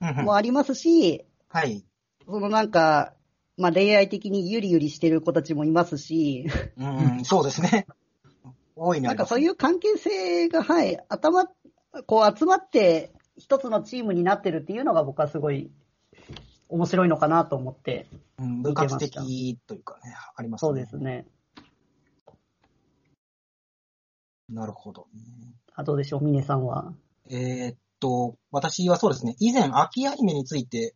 [0.01, 1.85] もありますし、はい。
[2.29, 3.15] そのなんか、
[3.57, 6.87] まあ恋愛的にゆりゆりしてる子たちもいますし、う
[7.21, 7.87] ん、そうですね。
[8.77, 9.25] 大いにあります。
[9.25, 11.47] なんかそういう関係性が、はい、頭、
[12.07, 15.71] こう集まって一つのチームになってるっていうのが僕はすごい
[16.69, 18.07] 面白いのかなと思って、
[18.39, 20.69] うん、部活的というかね、ありますね。
[20.69, 21.27] そうですね。
[24.51, 25.07] なるほど。
[25.75, 26.93] あどうでしょう、峰さんは。
[27.31, 30.95] えーっと、私はそうですね、以前、秋アニメについて、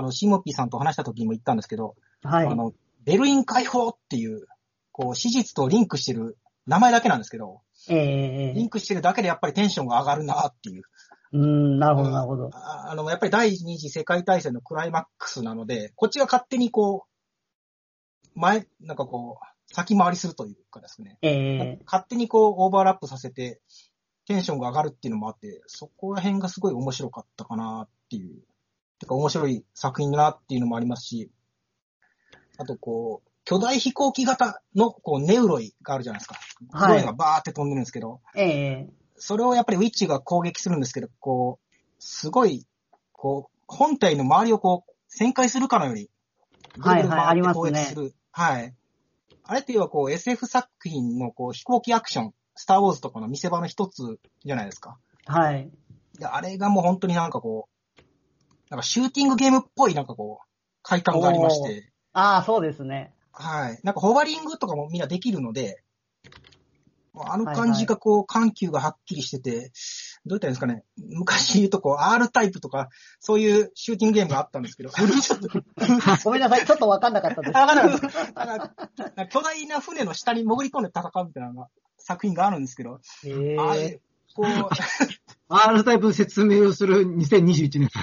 [0.00, 2.46] あの、シモピーさんと話した時にも言ったんですけど、はい。
[2.46, 2.72] あの、
[3.04, 4.46] ベルリン解放っていう、
[4.92, 10.82] こう、史実とリンクしてる名前だけなんですけど、ええリンクしてるだけでやっぱりテンションが上がるなっていう。
[11.32, 12.50] うん、なるほど、なるほど。
[12.52, 21.18] ああの、やっぱり第二次世界大戦のクライマックスなので、こっちが勝手にこう、前、なんかこう、先回りするというかですね。
[21.22, 23.60] ええ勝手にこう、オーバーラップさせて、
[24.26, 28.42] テンションが上がるっていうのもあって、そこら辺がすごい面白かったかなっていう。
[29.00, 31.30] てか面白い作品だなっていうのもありますし、
[32.58, 36.34] あとこう、巨大飛行機型のこうネウロイがあるじゃないですか。
[36.34, 42.66] はい黒いがバーって飛んでるんですけど、ええそれをやっぱりウィッチが攻撃するんですけど、こう、すごい、
[43.12, 46.08] こう、本体の周りをこう、旋回するかのように、
[46.78, 47.94] ぐるぐるはいはいありますね。
[48.32, 48.74] はい。
[49.44, 54.98] あれっていうのはこう SF 作品のこう飛行機アクション、スターウォーズとかの見せ場の一つじゃないですか。
[55.26, 55.70] はい。
[56.18, 57.69] で、あれがもう本当になんかこう、
[58.70, 60.46] なんかシューティングゲームっぽいなんかこう、
[60.82, 63.12] 快感がありまして、ああ、そうですね。
[63.32, 63.80] はい。
[63.82, 65.82] なんかホバリングとかもみんなできるので、
[67.14, 69.72] あの感じがこう、緩急がはっきりしてて、
[70.24, 70.84] どういったらいいんですかね。
[70.96, 74.90] 昔言うとこう、R タイプとか、そういうシューティングゲームがあったんですけど、
[76.24, 77.56] ごめんなさい、ちょっとわかんなかったです。
[77.56, 78.34] あ、わかんないです。
[78.34, 81.68] なんか巨大な船の下に潜り込んで戦うみたいな
[81.98, 84.00] 作品があるんですけど、えああいえう、
[84.34, 84.46] こう、
[85.50, 87.88] R タイプの説明をする2021年。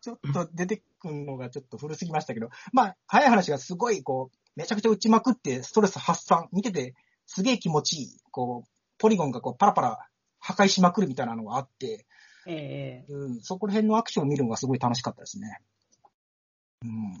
[0.00, 6.94] ちょっと出てくるのがちょっと古すぎましたけど、まあ、早い話がすごい、こう、めちゃくちゃ打ちまくって、ストレス発散、見てて、
[7.24, 8.68] すげえ気持ちいい、こう、
[8.98, 10.10] ポリゴンがこう、パラパラ
[10.40, 12.04] 破壊しまくるみたいなのがあって、
[12.46, 15.60] ええうん、そこら辺のアクションを見るのがすごい楽しかったですね。
[16.82, 17.14] うん。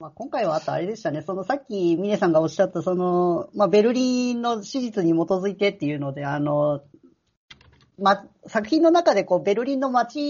[0.00, 6.82] まあ、今回はあとあれでしたね、そのさっき峰さんがおっしゃった、その、まあ、ベルリンの史実に基づいてっていうので、あの、
[7.98, 10.20] ま、作品の中でこう、ベルリンの街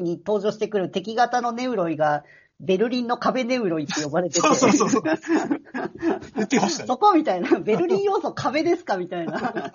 [0.00, 2.22] に登場してくる敵型のネウロイが、
[2.60, 5.02] ベルリンの壁ネウロイって呼ばれてて、そうそうそうそう。
[5.02, 6.86] 言ってましたね。
[6.86, 9.74] そこみたいな、ベルリン要素壁ですかみたいな。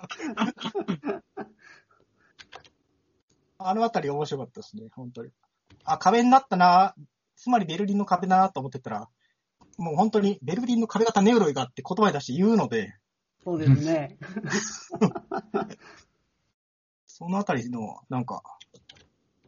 [3.58, 5.30] あのあたり面白かったですね、本当に。
[5.84, 6.94] あ、壁になったな、
[7.36, 9.08] つまりベルリンの壁だなと思ってたら、
[9.82, 12.94] もう本当にベルリンの壁型ネウロイがって言葉に出して言うので、
[13.42, 14.16] そうですね。
[17.06, 18.42] そのあたりの、なんか、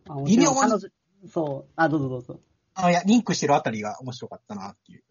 [0.09, 1.73] あ微妙にそう。
[1.77, 2.41] あ、どうぞどうぞ。
[2.75, 5.05] あ、いや、リンクしてるあたりが面白かったなっていう。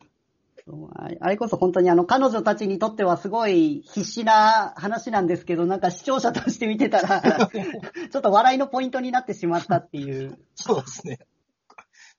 [1.20, 10.38] あれこそ本当にあの、彼女たちにとってはすごい必死な話なんですけど、なんか視聴者として見てたら、 ちょっと笑いのポイントになってしまったっていう。
[10.56, 11.20] そうですね。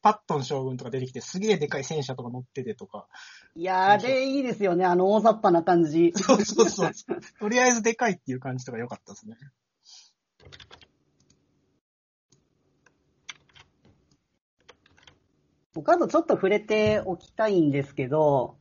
[0.05, 3.07] パットン将軍とか出てきて、すげえでかい戦車とか乗っててとか。
[3.57, 6.13] いやー、あれいいですよね、あの大雑把な感じ。
[6.15, 6.91] そうそうそう。
[7.41, 9.39] とりあえずでかいっていう感じとか良かったですね。
[15.73, 18.59] 僕あとちょっと触れておきたいんですけど、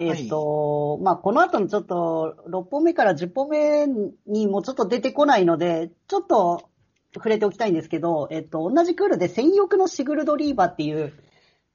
[0.00, 3.86] えっ、と、まあ、この後のちょっと6本目から10本目
[4.26, 6.70] にもちょっと出てこないので、ちょっと
[7.16, 11.12] 触れておきたいんですけど、えっ、と、同じクールで専用のシグルドリーバーっていう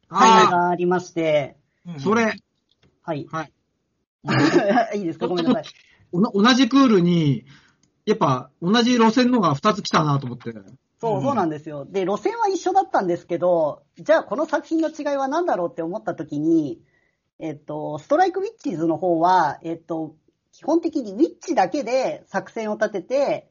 [0.09, 2.35] 会あがありまして、うんそれ、
[3.01, 3.27] はい。
[3.31, 3.51] はい。
[4.99, 5.27] いいですか？
[5.27, 5.63] ごめんなさい。
[6.11, 7.45] おな同じクールに、
[8.05, 10.53] やっぱ同じ路線のが2つ来たなと思って。
[10.99, 11.85] そうう、んそうなんですよ。
[11.85, 16.81] で、路線は一緒だったんですけど、じゃあこの作品の違いは何だろうって思った時に、
[17.39, 20.15] えっと、ストライクウィッチーズの方は、えっと、
[20.51, 23.49] 基本的にウィッチだけで作戦を立てて、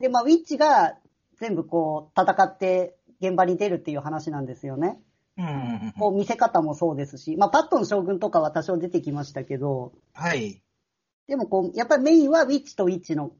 [0.00, 0.98] で、まあ、ウィッチが
[1.40, 5.00] 全部こう、戦って現場に出るっていう話なんですよね。
[5.38, 10.62] うんこう、見せ方もそうですし、まあ、パットン将軍とかは多少出てきましたけど、はい。
[11.28, 13.32] でもこう、やっぱりメインはウィッチとウィッチの、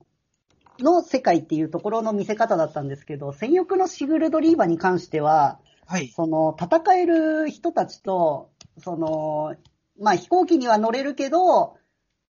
[0.78, 6.09] の世界っていうところの見せ方だったんですけど、戦翼のシグルドリーバーに関しては、はい。
[6.09, 9.57] その、戦える人たちと、その、
[9.99, 11.78] まあ飛行機には乗れるけど、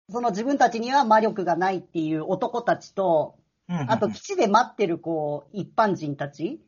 [0.10, 3.36] その自分たちには魔力がないっていう男たちと、
[3.70, 6.62] うんうんうんあと基地で待ってるこう、一般人たち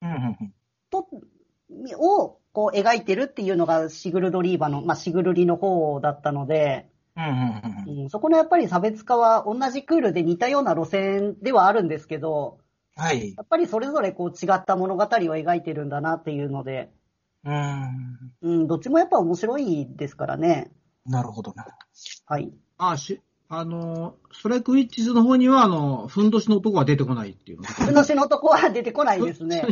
[0.00, 0.54] うんうんうん
[0.90, 1.08] と、
[1.98, 12.58] を、こう描いてるっていうのがシグルドリーバーの、まあシグルリの方だったので、うんうんうんうんそこのやっぱり差別化は同じクールで似たような路線ではあるんですけど、
[12.96, 13.34] はい。
[13.36, 16.90] やっぱりそれぞれこう違った物語を描いてるんだなっていうので、
[17.44, 18.32] うーん。
[18.42, 20.70] うん、どっちもやっぱ面白いですからね。
[21.06, 21.66] なるほどな。
[22.26, 22.52] はい。
[22.78, 23.20] あ、し、
[23.54, 27.64] あの、ストライクウィッチズの方には、あの、ふんどしの男が出てこないっていうの。
[27.64, 29.62] ふのしの男は出てこないですね。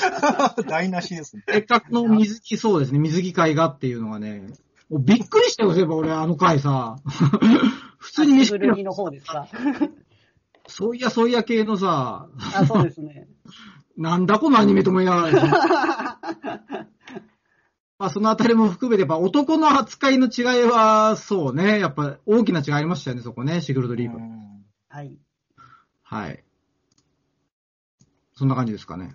[0.66, 1.42] 台無しですね。
[1.46, 4.46] せっかくの水着、そうですね、水着会がっていうのがね、
[4.88, 6.96] もうびっくりしたよ、そういえば俺、あの回さ。
[7.98, 9.46] 普通に飯食いの方ですか。
[10.66, 13.28] そういや、そういや系のさ、あ、そうですね。
[13.98, 16.87] なんだこのアニメとも言いながら、
[17.98, 24.18] まあそのあたりも含めて、やっぱ男の扱いの違いは、そうね、やっぱ大きな違いありましたよね、そこね、シグルドリーブ。
[24.18, 24.38] うん
[24.88, 25.18] はい。
[26.02, 26.42] はい。
[28.34, 29.14] そんな感じですかね。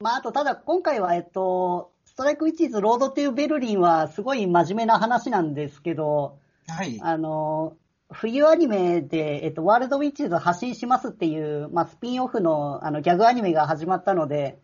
[0.00, 7.00] まあ、あと、ただ、今回は、えっと、ストライクウィッチーズロードトゥーベルリンはすごい真面目な話なんですけど、はい。
[7.02, 7.76] あの、
[8.12, 14.58] 冬アニメで、えっと、ワールドウィッチーズを発信しますっていう、まあ、スピンオフの、あの、ギャグアニメが始まったので、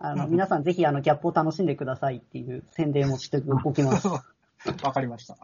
[0.00, 4.08] あの、うん皆さんぜひ、あの、ギャップを楽しんでくださいっていう宣伝をしておきます。
[4.82, 5.36] わかりました。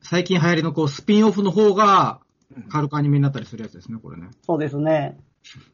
[0.00, 4.28] 最近流行りのこう、スピンオフの方が、うん軽くアニメになったりするやつですね、これね。
[4.42, 5.18] そうですね。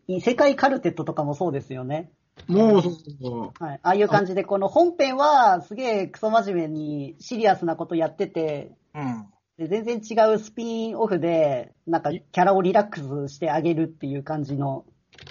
[0.07, 2.13] 異世界カルテットとかもそうですよね。
[2.47, 3.65] もう、そうそうそう。
[3.65, 3.81] はい。
[3.83, 9.27] ああいう感じで、この本編はすげえクソ真面目にシリアスなことやってて、うん。
[9.59, 14.85] で全然違うスピンオフで、なんかキャラをリラックスしてあげるっていう感じの。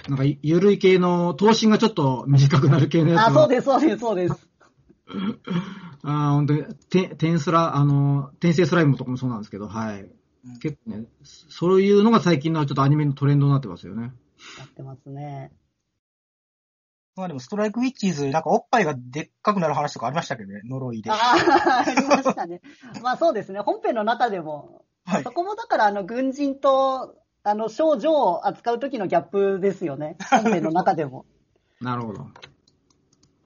[0.07, 4.47] なんか、ゆるい系の、頭身がちょっと短くなる系のやつあ、はそうです、そうです、そうです。
[6.03, 10.59] ああ、本当に、て、天スラ、あの、天性スライムとかもそうなんですけど、はいうん。
[10.59, 14.13] 結構ね、そういうのが最近のちょっとアニメのトレンドになってますよね。
[14.57, 15.51] やってますね。
[17.15, 21.09] まあでも、ストライクウィッチーズ、なんかおっぱいがでっかくなる話とかありましたけどね、呪いで。
[21.09, 22.61] ああ、ありましたね。
[23.01, 25.31] まあそうですね、本編の中でも、はいそ。
[25.31, 27.16] こもだから、あの、軍人と、
[27.47, 30.17] あの、少女を扱う時のギャップですよね。
[30.29, 31.25] 本編の中でも。
[31.79, 32.27] なるほど。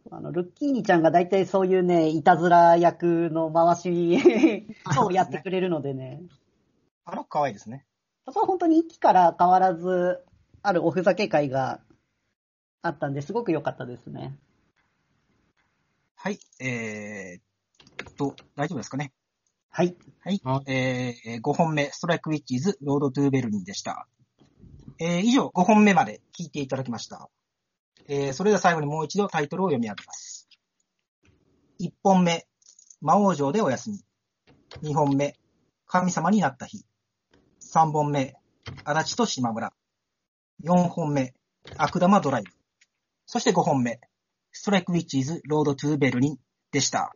[0.09, 4.17] あの、ルッキーニちゃんが大体そういうね、いたずら役の回し
[4.99, 6.23] をやってくれるのでね。
[7.05, 7.85] あの子可愛いですね。
[8.25, 10.25] そこは本当に一期から変わらず、
[10.63, 11.79] あるおふざけ会が
[12.81, 14.35] あったんで、すごく良かったですね。
[16.15, 16.39] はい。
[16.59, 19.13] えーっと、大丈夫ですかね？
[19.73, 19.95] はい。
[20.19, 20.41] はい。
[20.43, 24.05] はえー、5本目、ストライクウィッチーズ、ロードトゥーベルリンでした。
[24.99, 27.29] えー、以上、5本目まで聞いていただきました。
[28.09, 30.49] えー、それでは最後にもう一度タイトルを読み上げます。
[31.79, 32.45] 1本目、
[32.99, 34.03] 魔王城でお休み。
[34.83, 35.37] 2本目、
[35.87, 36.85] 神様になった日。
[37.61, 38.35] 3本目、
[38.83, 39.71] 足立と島村。
[40.65, 41.33] 4本目、
[41.77, 42.51] 悪玉ドライブ。
[43.25, 44.01] そして5本目、
[44.51, 46.37] ストライクウィッチーズ、ロードトゥーベルリン
[46.73, 47.13] でした。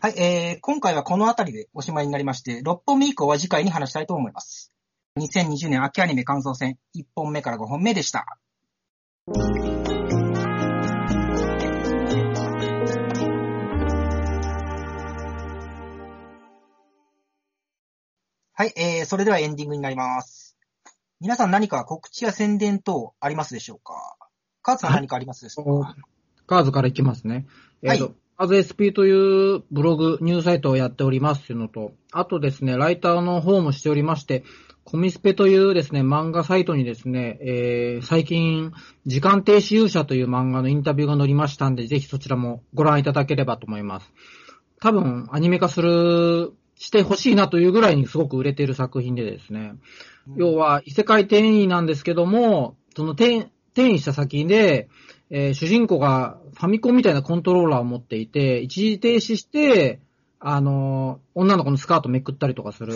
[0.00, 4.72] はい、えー、今回はこの辺りでおしまいになりまして、6本目以降は次回に話したいと思います。
[5.18, 8.38] 2020年秋アニメ感想戦、1本目から5本目でした。
[18.52, 20.56] はい、えー、それではエンディングになります。
[21.20, 24.16] 皆さん何か告知や宣伝等ありますでしょうか？
[24.62, 25.96] カーツさん何かありますでしょうか、
[26.46, 27.48] カーズからいきますね。
[27.82, 34.44] えっ、はいと、カーズ SP というブログ、ニュースサイトをやっておりますっていうのと、あとですね、ライターの方もしておりまして、
[34.84, 38.72] コミスペというですね、漫画サイトにですね、えー、最近、
[39.04, 44.10] 時間停止勇者という漫画のインタビューが載りましたんで、ぜひそちらもご覧いただければと思います。
[44.80, 49.74] 多分、アニメ化する、してほしいなというぐらいにすごく売れている作品でですね、
[50.36, 54.88] 要は異世界転移なんですけども、その転転移した先で、
[55.30, 60.00] えー主人公がファミコンみたいなコントローラーを持っていて、一時停止して、
[60.40, 62.94] あのー女の子のスカートめくったりとかする。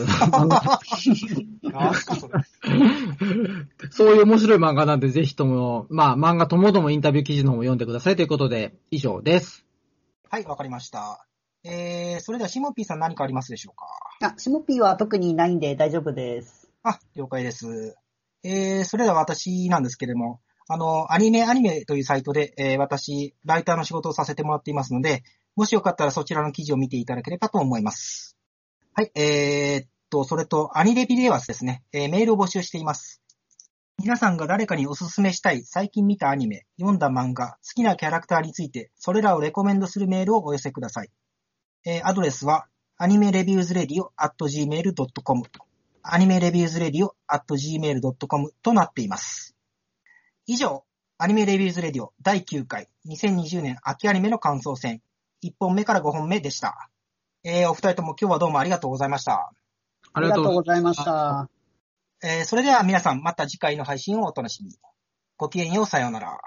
[3.91, 9.65] そういう面白い漫画なんで、ぜひとも、まあ、漫画ともどもインタビュー記事の方も読んでくださいということで、以上です。
[10.29, 11.27] はい、わかりました。
[11.65, 13.87] えー、それではシモピーさん何かありますでしょうか？
[14.35, 16.69] あ、シモピーは特にないんで大丈夫です。
[16.83, 17.97] あ、了解です。
[18.43, 20.41] えー、それでは私なんですけれども、
[20.73, 25.23] あの、アニメアニメというサイトで、えー、私、ライターの仕事をさせてもらっていますので、
[25.55, 28.39] もしよかったらそちらの記事を見ていただければと思います。
[28.95, 33.21] はい、えー、っと、それと、アニレビではですね、えーメールを募集しています。
[33.99, 41.11] 皆さんが誰かにおすすめしたい最近見たアニメ、読んだ漫画、好きなキャラクターについて、それらをレコメンドするメールをお寄せください。
[41.85, 42.67] えーアドレスは、
[42.97, 45.43] アニメレビューズレディオ at gmail.com
[46.03, 49.52] アニメレビューズレディオ at gmail.com となっています。
[50.47, 50.85] 以上、
[51.19, 55.01] アニメレビューズレディオ第9回2020年秋アニメの感想戦
[55.45, 56.91] 1本目から5本目でした。
[57.45, 59.35] えーお二人とも今日はどうもありがとうございました。
[59.35, 59.53] あ
[60.15, 61.49] ありがとうございまし
[62.23, 62.29] た。
[62.29, 64.77] えーそれでは皆さんまた次回の配信をお楽しみに。
[65.37, 66.39] ごきげんよう、さようなら。